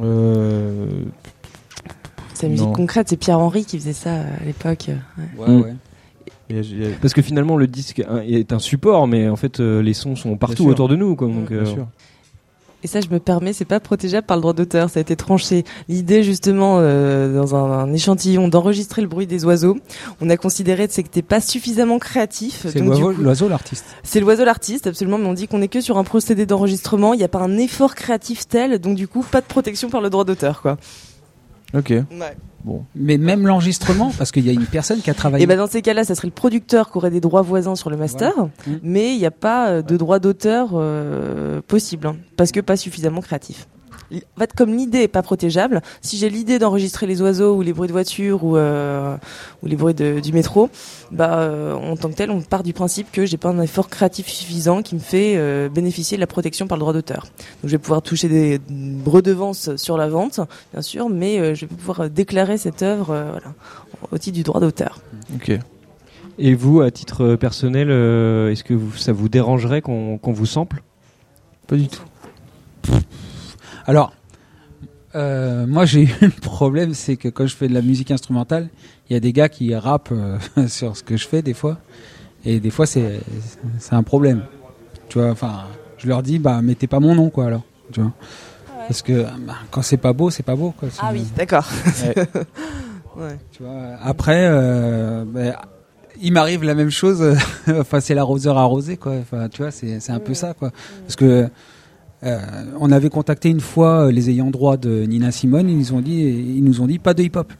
Euh, 0.00 0.86
C'est 2.34 2.46
la 2.46 2.50
musique 2.52 2.66
Non. 2.66 2.72
concrète, 2.72 3.08
c'est 3.08 3.16
Pierre 3.16 3.38
Henry 3.38 3.64
qui 3.64 3.78
faisait 3.78 3.92
ça 3.92 4.10
euh, 4.10 4.24
à 4.40 4.44
l'époque. 4.44 4.88
euh, 4.88 4.96
ouais. 5.38 5.46
Ouais, 5.48 5.54
Mm. 5.54 5.60
ouais. 5.62 5.74
Parce 7.00 7.14
que 7.14 7.22
finalement, 7.22 7.56
le 7.56 7.68
disque 7.68 8.02
hein, 8.08 8.22
est 8.26 8.52
un 8.52 8.58
support, 8.58 9.06
mais 9.06 9.28
en 9.28 9.36
fait, 9.36 9.60
euh, 9.60 9.80
les 9.82 9.94
sons 9.94 10.16
sont 10.16 10.36
partout 10.36 10.66
autour 10.66 10.88
de 10.88 10.96
nous. 10.96 11.14
Quoi, 11.14 11.28
donc, 11.28 11.48
Bien 11.52 11.58
euh, 11.58 11.64
sûr. 11.66 11.86
Et 12.82 12.86
ça, 12.86 13.00
je 13.00 13.08
me 13.08 13.18
permets, 13.18 13.52
c'est 13.52 13.64
pas 13.64 13.80
protégeable 13.80 14.26
par 14.26 14.36
le 14.36 14.40
droit 14.40 14.52
d'auteur, 14.54 14.88
ça 14.88 14.98
a 14.98 15.02
été 15.02 15.16
tranché. 15.16 15.64
L'idée, 15.88 16.22
justement, 16.22 16.78
euh, 16.78 17.34
dans 17.34 17.54
un, 17.54 17.70
un 17.80 17.92
échantillon, 17.92 18.48
d'enregistrer 18.48 19.02
le 19.02 19.08
bruit 19.08 19.26
des 19.26 19.44
oiseaux, 19.44 19.78
on 20.20 20.30
a 20.30 20.36
considéré 20.36 20.88
que 20.88 20.94
c'était 20.94 21.22
pas 21.22 21.40
suffisamment 21.40 21.98
créatif. 21.98 22.66
C'est 22.70 22.80
l'oiseau, 22.80 23.48
l'artiste. 23.48 23.84
C'est 24.02 24.20
l'oiseau 24.20 24.44
l'artiste, 24.44 24.86
absolument, 24.86 25.18
mais 25.18 25.26
on 25.26 25.34
dit 25.34 25.46
qu'on 25.46 25.60
est 25.62 25.68
que 25.68 25.80
sur 25.80 25.98
un 25.98 26.04
procédé 26.04 26.46
d'enregistrement, 26.46 27.12
il 27.12 27.18
n'y 27.18 27.24
a 27.24 27.28
pas 27.28 27.40
un 27.40 27.58
effort 27.58 27.94
créatif 27.94 28.48
tel, 28.48 28.78
donc 28.78 28.96
du 28.96 29.08
coup, 29.08 29.24
pas 29.30 29.40
de 29.40 29.46
protection 29.46 29.90
par 29.90 30.00
le 30.00 30.08
droit 30.08 30.24
d'auteur, 30.24 30.62
quoi. 30.62 30.78
Ok. 31.74 31.90
Ouais. 31.90 32.04
Bon. 32.64 32.84
Mais 32.94 33.16
même 33.18 33.46
l'enregistrement, 33.46 34.12
parce 34.18 34.32
qu'il 34.32 34.44
y 34.46 34.50
a 34.50 34.52
une 34.52 34.66
personne 34.66 35.00
qui 35.00 35.10
a 35.10 35.14
travaillé. 35.14 35.44
Et 35.44 35.46
ben 35.46 35.56
dans 35.56 35.66
ces 35.66 35.82
cas-là, 35.82 36.04
ça 36.04 36.14
serait 36.14 36.28
le 36.28 36.32
producteur 36.34 36.90
qui 36.90 36.98
aurait 36.98 37.10
des 37.10 37.20
droits 37.20 37.42
voisins 37.42 37.74
sur 37.74 37.90
le 37.90 37.96
master, 37.96 38.32
Mm. 38.66 38.72
mais 38.82 39.14
il 39.14 39.18
n'y 39.18 39.26
a 39.26 39.30
pas 39.30 39.68
euh, 39.70 39.82
de 39.82 39.96
droit 39.96 40.18
d'auteur 40.18 40.70
euh, 40.74 41.60
possible, 41.66 42.06
hein, 42.06 42.16
parce 42.36 42.52
que 42.52 42.60
pas 42.60 42.76
suffisamment 42.76 43.20
créatif. 43.20 43.66
En 44.12 44.40
fait, 44.40 44.52
comme 44.54 44.74
l'idée 44.76 45.02
est 45.02 45.08
pas 45.08 45.22
protégeable, 45.22 45.82
si 46.02 46.16
j'ai 46.16 46.28
l'idée 46.30 46.58
d'enregistrer 46.58 47.06
les 47.06 47.22
oiseaux 47.22 47.54
ou 47.54 47.62
les 47.62 47.72
bruits 47.72 47.86
de 47.86 47.92
voiture 47.92 48.42
ou, 48.44 48.56
euh, 48.56 49.16
ou 49.62 49.66
les 49.66 49.76
bruits 49.76 49.94
de- 49.94 50.18
du 50.18 50.32
métro, 50.32 50.68
bah 51.12 51.38
euh, 51.38 51.74
en 51.74 51.96
tant 51.96 52.08
que 52.10 52.14
tel, 52.14 52.30
on 52.30 52.40
part 52.40 52.62
du 52.64 52.72
principe 52.72 53.12
que 53.12 53.24
j'ai 53.24 53.36
pas 53.36 53.50
un 53.50 53.60
effort 53.62 53.88
créatif 53.88 54.26
suffisant 54.28 54.82
qui 54.82 54.96
me 54.96 55.00
fait 55.00 55.34
euh, 55.36 55.68
bénéficier 55.68 56.16
de 56.16 56.20
la 56.20 56.26
protection 56.26 56.66
par 56.66 56.76
le 56.76 56.80
droit 56.80 56.92
d'auteur. 56.92 57.22
Donc 57.62 57.66
je 57.66 57.68
vais 57.68 57.78
pouvoir 57.78 58.02
toucher 58.02 58.28
des 58.28 58.60
redevances 59.06 59.76
sur 59.76 59.96
la 59.96 60.08
vente, 60.08 60.40
bien 60.72 60.82
sûr, 60.82 61.08
mais 61.08 61.38
euh, 61.38 61.54
je 61.54 61.66
vais 61.66 61.74
pouvoir 61.74 62.10
déclarer 62.10 62.58
cette 62.58 62.82
œuvre 62.82 63.10
euh, 63.10 63.30
voilà, 63.30 63.54
au 64.10 64.18
titre 64.18 64.34
du 64.36 64.42
droit 64.42 64.60
d'auteur. 64.60 65.00
Ok. 65.36 65.52
Et 66.38 66.54
vous, 66.54 66.80
à 66.80 66.90
titre 66.90 67.36
personnel, 67.36 67.88
euh, 67.90 68.50
est-ce 68.50 68.64
que 68.64 68.74
vous- 68.74 68.96
ça 68.96 69.12
vous 69.12 69.28
dérangerait 69.28 69.82
qu'on 69.82 70.18
qu'on 70.18 70.32
vous 70.32 70.46
sample? 70.46 70.82
Pas 71.68 71.76
du 71.76 71.86
tout. 71.88 72.02
Alors, 73.90 74.12
euh, 75.16 75.66
moi 75.66 75.84
j'ai 75.84 76.02
eu 76.04 76.14
le 76.20 76.40
problème, 76.40 76.94
c'est 76.94 77.16
que 77.16 77.26
quand 77.26 77.44
je 77.44 77.56
fais 77.56 77.66
de 77.66 77.74
la 77.74 77.82
musique 77.82 78.12
instrumentale, 78.12 78.68
il 79.08 79.14
y 79.14 79.16
a 79.16 79.20
des 79.20 79.32
gars 79.32 79.48
qui 79.48 79.74
rappent 79.74 80.12
euh, 80.12 80.38
sur 80.68 80.96
ce 80.96 81.02
que 81.02 81.16
je 81.16 81.26
fais 81.26 81.42
des 81.42 81.54
fois, 81.54 81.78
et 82.44 82.60
des 82.60 82.70
fois 82.70 82.86
c'est 82.86 83.18
c'est 83.80 83.94
un 83.94 84.04
problème. 84.04 84.44
Tu 85.08 85.18
vois, 85.18 85.28
enfin, 85.32 85.64
je 85.98 86.06
leur 86.06 86.22
dis 86.22 86.38
bah 86.38 86.62
mettez 86.62 86.86
pas 86.86 87.00
mon 87.00 87.16
nom 87.16 87.30
quoi 87.30 87.46
alors, 87.46 87.64
tu 87.90 88.00
vois. 88.00 88.12
Parce 88.86 89.02
que 89.02 89.24
bah, 89.44 89.56
quand 89.72 89.82
c'est 89.82 89.96
pas 89.96 90.12
beau, 90.12 90.30
c'est 90.30 90.44
pas 90.44 90.54
beau 90.54 90.70
quoi. 90.70 90.88
Ah 91.00 91.10
oui, 91.12 91.24
d'accord. 91.34 91.66
Ouais. 92.04 92.14
ouais. 93.24 93.38
Tu 93.50 93.64
vois, 93.64 93.96
après, 94.04 94.46
euh, 94.46 95.24
ben, 95.26 95.56
il 96.22 96.32
m'arrive 96.32 96.62
la 96.62 96.76
même 96.76 96.90
chose. 96.90 97.24
enfin, 97.68 97.98
c'est 97.98 98.14
l'arroseur 98.14 98.56
arrosé, 98.56 98.96
quoi. 98.96 99.14
Enfin, 99.16 99.48
tu 99.48 99.62
vois, 99.62 99.72
c'est 99.72 99.98
c'est 99.98 100.12
un 100.12 100.20
peu 100.20 100.34
ça, 100.34 100.54
quoi. 100.54 100.70
Parce 101.02 101.16
que 101.16 101.50
euh, 102.24 102.38
on 102.78 102.90
avait 102.92 103.10
contacté 103.10 103.48
une 103.48 103.60
fois 103.60 104.06
euh, 104.06 104.12
les 104.12 104.30
ayants 104.30 104.50
droit 104.50 104.76
de 104.76 105.04
Nina 105.04 105.30
Simone. 105.32 105.68
Ils 105.68 105.78
nous 105.78 105.92
ont 105.94 106.00
dit, 106.00 106.20
ils 106.20 106.62
nous 106.64 106.80
ont 106.80 106.86
dit 106.86 106.98
pas 106.98 107.14
de 107.14 107.22
hip-hop. 107.22 107.52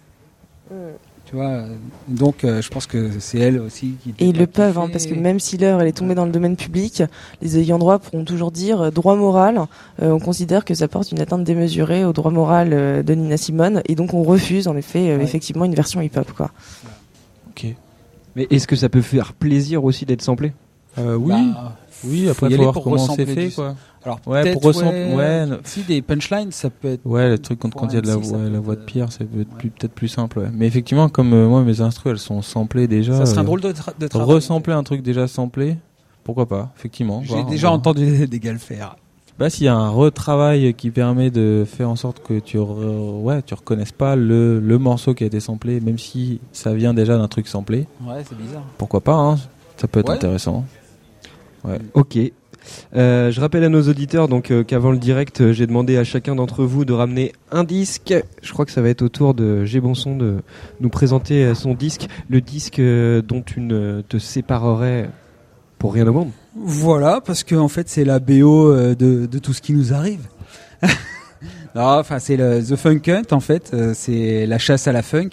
Tu 1.27 1.37
vois, 1.37 1.63
donc 2.09 2.43
euh, 2.43 2.61
je 2.61 2.69
pense 2.71 2.87
que 2.89 3.09
c'est 3.21 3.39
elle 3.39 3.61
aussi 3.61 3.95
qui. 4.03 4.11
Et 4.19 4.27
ils 4.31 4.37
le 4.37 4.49
peuvent, 4.49 4.77
hein, 4.79 4.89
parce 4.91 5.07
que 5.07 5.15
même 5.15 5.39
si 5.39 5.57
l'heure 5.59 5.81
elle 5.81 5.87
est 5.87 5.93
tombée 5.97 6.17
dans 6.17 6.25
le 6.27 6.33
domaine 6.33 6.57
public, 6.57 7.05
les 7.41 7.57
ayants 7.59 7.79
droit 7.79 8.01
pourront 8.01 8.25
toujours 8.25 8.51
dire 8.51 8.81
euh, 8.81 8.91
droit 8.91 9.15
moral. 9.15 9.61
euh, 10.03 10.11
on 10.11 10.19
considère 10.19 10.65
que 10.65 10.75
ça 10.75 10.89
porte 10.89 11.13
une 11.13 11.21
atteinte 11.21 11.45
démesurée 11.45 12.05
au 12.05 12.13
droit 12.13 12.33
moral 12.33 12.71
de 13.05 13.15
Nina 13.15 13.37
Simone, 13.37 13.81
et 13.87 13.95
donc 13.95 14.13
on 14.13 14.25
refuse 14.25 14.67
en 14.67 14.77
effet, 14.77 15.11
euh, 15.11 15.19
Ouais. 15.19 15.23
effectivement, 15.23 15.65
une 15.65 15.75
version 15.77 16.01
hip-hop, 16.01 16.33
quoi. 16.33 16.51
Ok. 17.51 17.67
Mais 18.35 18.49
est-ce 18.51 18.67
que 18.67 18.75
ça 18.75 18.89
peut 18.89 19.01
faire 19.03 19.33
plaisir 19.33 19.85
aussi 19.85 20.07
d'être 20.07 20.23
samplé? 20.23 20.53
Euh, 21.01 21.17
oui. 21.17 21.33
Bah, 21.53 21.73
oui. 22.05 22.25
faut 22.27 22.31
Après, 22.31 22.51
y 22.51 22.57
faut 22.57 22.63
voir 22.63 22.73
pour 22.75 22.85
comment 22.85 22.97
ressembler 22.97 23.27
c'est 23.27 23.35
fait, 23.35 23.49
du- 23.49 23.55
quoi. 23.55 23.75
Alors 24.05 24.19
Ouais, 24.27 24.43
peut-être, 24.43 24.55
pour 24.55 24.63
ressembler- 24.63 25.15
ouais, 25.15 25.47
non. 25.47 25.59
Si 25.65 25.83
des 25.83 26.01
punchlines, 26.01 26.53
ça 26.53 26.71
peut 26.71 26.89
être. 26.89 27.05
Ouais, 27.05 27.29
le 27.29 27.39
truc 27.39 27.59
quand, 27.59 27.71
il 27.91 27.95
y 27.95 27.99
a 27.99 28.01
de 28.01 28.07
la, 28.07 28.17
voix- 28.17 28.39
peut 28.39 28.49
la 28.49 28.57
être, 28.59 28.65
voix 28.65 28.75
de 28.77 28.81
euh, 28.81 28.85
Pierre, 28.87 29.13
ça 29.13 29.25
peut 29.25 29.43
être 29.43 29.51
plus- 29.57 29.69
peut-être 29.71 29.93
plus 29.93 30.09
simple. 30.09 30.39
Ouais. 30.39 30.49
Mais 30.53 30.67
effectivement, 30.67 31.09
comme 31.11 31.33
euh, 31.35 31.47
moi, 31.49 31.63
mes 31.63 31.81
instrus, 31.83 32.13
elles 32.13 32.19
sont 32.19 32.41
samplées 32.41 32.87
déjà. 32.89 33.15
Ça 33.17 33.27
serait 33.27 33.41
un 33.41 33.45
drôle 33.45 33.61
de, 33.61 33.73
tra- 33.73 33.93
de 33.99 34.09
travail. 34.09 34.29
Resampler 34.35 34.73
un 34.73 34.83
truc 34.85 35.03
déjà 35.03 35.29
samplé, 35.29 35.77
pourquoi 36.25 36.47
pas, 36.47 36.73
effectivement. 36.79 37.23
J'ai 37.25 37.43
déjà 37.45 37.69
voir. 37.69 37.79
entendu 37.79 38.27
des 38.27 38.39
gars 38.41 38.53
le 38.53 38.59
faire. 38.59 38.97
Bah, 39.39 39.49
s'il 39.49 39.65
y 39.65 39.69
a 39.69 39.75
un 39.75 39.89
retravail 39.89 40.75
qui 40.75 40.91
permet 40.91 41.31
de 41.31 41.65
faire 41.67 41.89
en 41.89 41.97
sorte 41.97 42.23
que 42.23 42.39
tu, 42.41 42.59
re- 42.59 43.21
ouais, 43.23 43.41
tu 43.43 43.55
reconnaisses 43.55 43.93
pas 43.93 44.15
le, 44.17 44.61
le 44.61 44.79
morceau 44.79 45.15
qui 45.15 45.25
a 45.25 45.27
été 45.27 45.41
samplé, 45.41 45.81
même 45.81 45.99
si 45.99 46.41
ça 46.53 46.75
vient 46.75 46.93
déjà 46.93 47.17
d'un 47.17 47.29
truc 47.29 47.49
samplé, 47.49 47.87
Ouais, 48.07 48.23
c'est 48.29 48.37
bizarre. 48.37 48.63
pourquoi 48.77 49.01
pas, 49.01 49.15
hein 49.15 49.37
ça 49.79 49.89
peut 49.89 50.01
être 50.01 50.11
Ouais. 50.11 50.15
intéressant. 50.17 50.65
Ok. 51.95 52.19
Euh, 52.95 53.31
je 53.31 53.41
rappelle 53.41 53.65
à 53.65 53.71
nos 53.71 53.83
auditeurs 53.89 54.29
donc 54.29 54.51
euh, 54.51 54.63
qu'avant 54.63 54.91
le 54.93 54.99
direct, 54.99 55.41
euh, 55.41 55.53
j'ai 55.53 55.67
demandé 55.67 55.97
à 55.97 56.05
chacun 56.05 56.35
d'entre 56.35 56.65
vous 56.65 56.85
de 56.85 56.93
ramener 56.93 57.33
un 57.51 57.65
disque. 57.65 58.15
Je 58.43 58.53
crois 58.53 58.67
que 58.67 58.71
ça 58.71 58.83
va 58.83 58.91
être 58.91 59.01
au 59.01 59.09
tour 59.09 59.33
de 59.33 59.65
G 59.65 59.81
Bonson 59.81 60.15
de 60.15 60.37
nous 60.81 60.91
présenter 60.91 61.45
euh, 61.45 61.55
son 61.55 61.73
disque, 61.73 62.07
le 62.29 62.43
disque 62.43 62.79
euh, 62.79 63.23
dont 63.23 63.41
tu 63.41 63.61
ne 63.61 64.03
te 64.03 64.19
séparerais 64.19 65.09
pour 65.79 65.95
rien 65.95 66.07
au 66.07 66.13
monde. 66.13 66.31
Voilà, 66.55 67.23
parce 67.25 67.45
que 67.45 67.55
en 67.55 67.69
fait, 67.69 67.89
c'est 67.89 68.05
la 68.05 68.19
BO 68.19 68.71
euh, 68.71 68.95
de, 68.95 69.25
de 69.25 69.39
tout 69.39 69.55
ce 69.55 69.63
qui 69.63 69.73
nous 69.73 69.95
arrive. 69.95 70.27
enfin, 71.75 72.19
c'est 72.19 72.37
le 72.37 72.63
The 72.63 72.77
Funk 72.77 73.01
Hunt, 73.09 73.23
en 73.33 73.41
fait. 73.41 73.71
euh, 73.73 73.93
c'est 73.95 74.47
la 74.47 74.59
chasse 74.59 74.87
à 74.87 74.93
la 74.93 75.03
funk. 75.03 75.31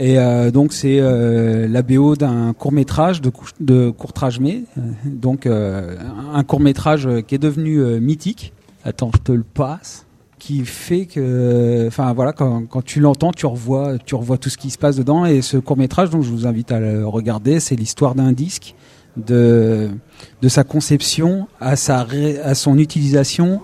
Et 0.00 0.18
euh, 0.18 0.50
donc, 0.50 0.72
c'est 0.72 0.98
euh, 1.00 1.68
la 1.68 1.82
BO 1.82 2.16
d'un 2.16 2.52
court-métrage 2.52 3.20
de, 3.20 3.30
cou- 3.30 3.46
de 3.60 3.90
courtrage. 3.90 4.40
Euh, 4.42 4.60
Donc, 5.04 5.46
euh, 5.46 5.96
un 6.32 6.42
court-métrage 6.42 7.06
euh, 7.06 7.20
qui 7.20 7.34
est 7.34 7.38
devenu 7.38 7.78
mythique. 8.00 8.52
Attends, 8.84 9.10
je 9.14 9.20
te 9.20 9.32
le 9.32 9.44
passe. 9.44 10.06
Qui 10.40 10.64
fait 10.66 11.06
que, 11.06 11.86
enfin 11.86 12.12
voilà, 12.12 12.32
quand, 12.34 12.66
tu 12.84 13.00
l'entends, 13.00 13.30
tu 13.32 13.46
revois, 13.46 13.96
tu 14.04 14.14
revois 14.14 14.36
tout 14.36 14.50
ce 14.50 14.58
qui 14.58 14.68
se 14.68 14.76
passe 14.76 14.96
dedans. 14.96 15.24
Et 15.24 15.40
ce 15.40 15.56
court-métrage, 15.56 16.10
donc 16.10 16.22
je 16.22 16.30
vous 16.30 16.46
invite 16.46 16.70
à 16.70 16.80
le 16.80 17.06
regarder, 17.06 17.60
c'est 17.60 17.76
l'histoire 17.76 18.14
d'un 18.14 18.32
disque 18.32 18.74
de 19.16 19.88
sa 20.48 20.64
conception 20.64 21.46
à 21.60 21.76
sa 21.76 22.06
à 22.42 22.54
son 22.54 22.78
utilisation 22.78 23.60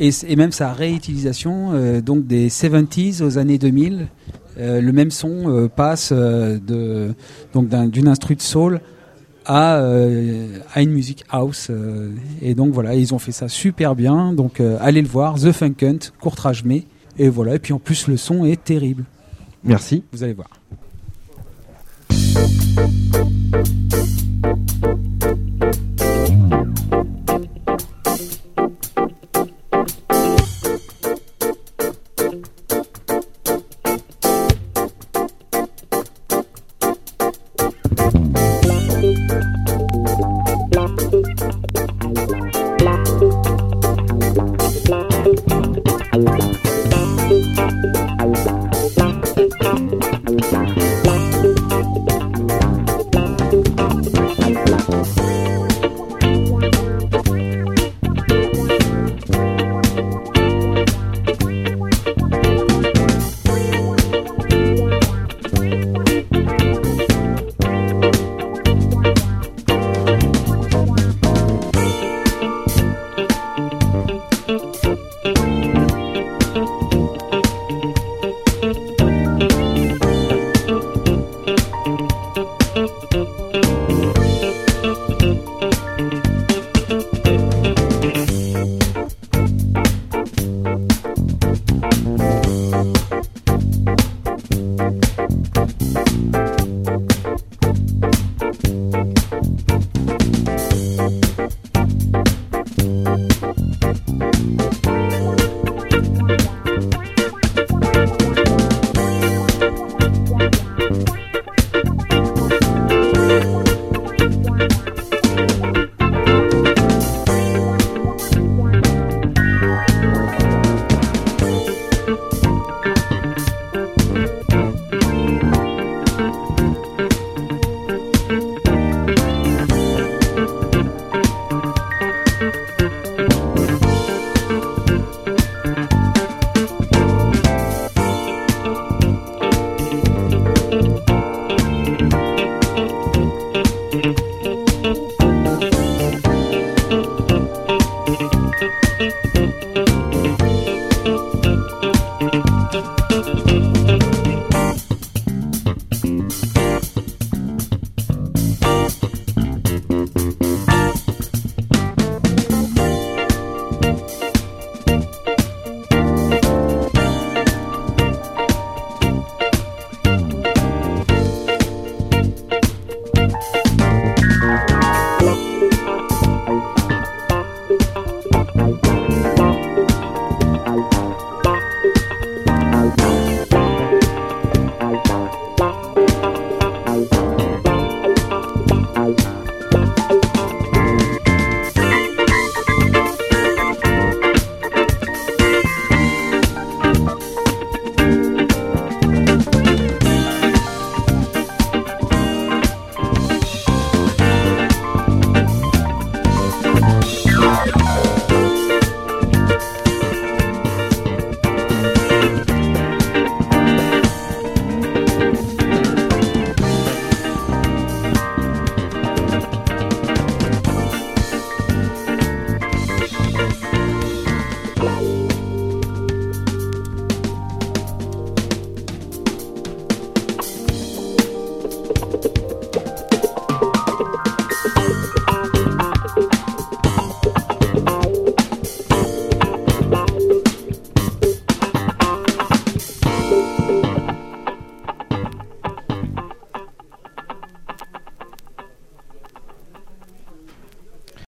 et, 0.00 0.10
même 0.34 0.50
sa 0.50 0.72
réutilisation 0.72 2.00
donc 2.00 2.26
des 2.26 2.48
70s 2.48 3.22
aux 3.22 3.36
années 3.38 3.58
2000 3.58 3.94
euh, 4.00 4.04
le 4.58 4.92
même 4.92 5.10
son 5.10 5.48
euh, 5.48 5.68
passe 5.68 6.10
euh, 6.12 6.58
de 6.58 7.14
donc 7.54 7.68
d'un- 7.68 7.86
d'une 7.88 8.08
instru 8.08 8.34
de 8.34 8.42
soul 8.42 8.80
à 9.46 9.76
euh, 9.78 10.58
à 10.74 10.82
une 10.82 10.90
musique 10.90 11.24
house 11.30 11.68
euh, 11.70 12.10
et 12.42 12.54
donc 12.54 12.72
voilà 12.72 12.94
ils 12.94 13.14
ont 13.14 13.18
fait 13.18 13.32
ça 13.32 13.48
super 13.48 13.94
bien 13.94 14.32
donc 14.32 14.60
euh, 14.60 14.76
allez 14.80 15.00
le 15.02 15.08
voir 15.08 15.36
The 15.36 15.52
Funk 15.52 15.74
Hunt 15.82 15.98
courtrage 16.20 16.64
mai 16.64 16.84
et 17.18 17.28
voilà 17.28 17.54
et 17.54 17.58
puis 17.58 17.72
en 17.72 17.78
plus 17.78 18.08
le 18.08 18.16
son 18.16 18.44
est 18.44 18.62
terrible 18.62 19.04
Merci. 19.64 20.04
vous 20.12 20.22
allez 20.22 20.34
voir 20.34 20.50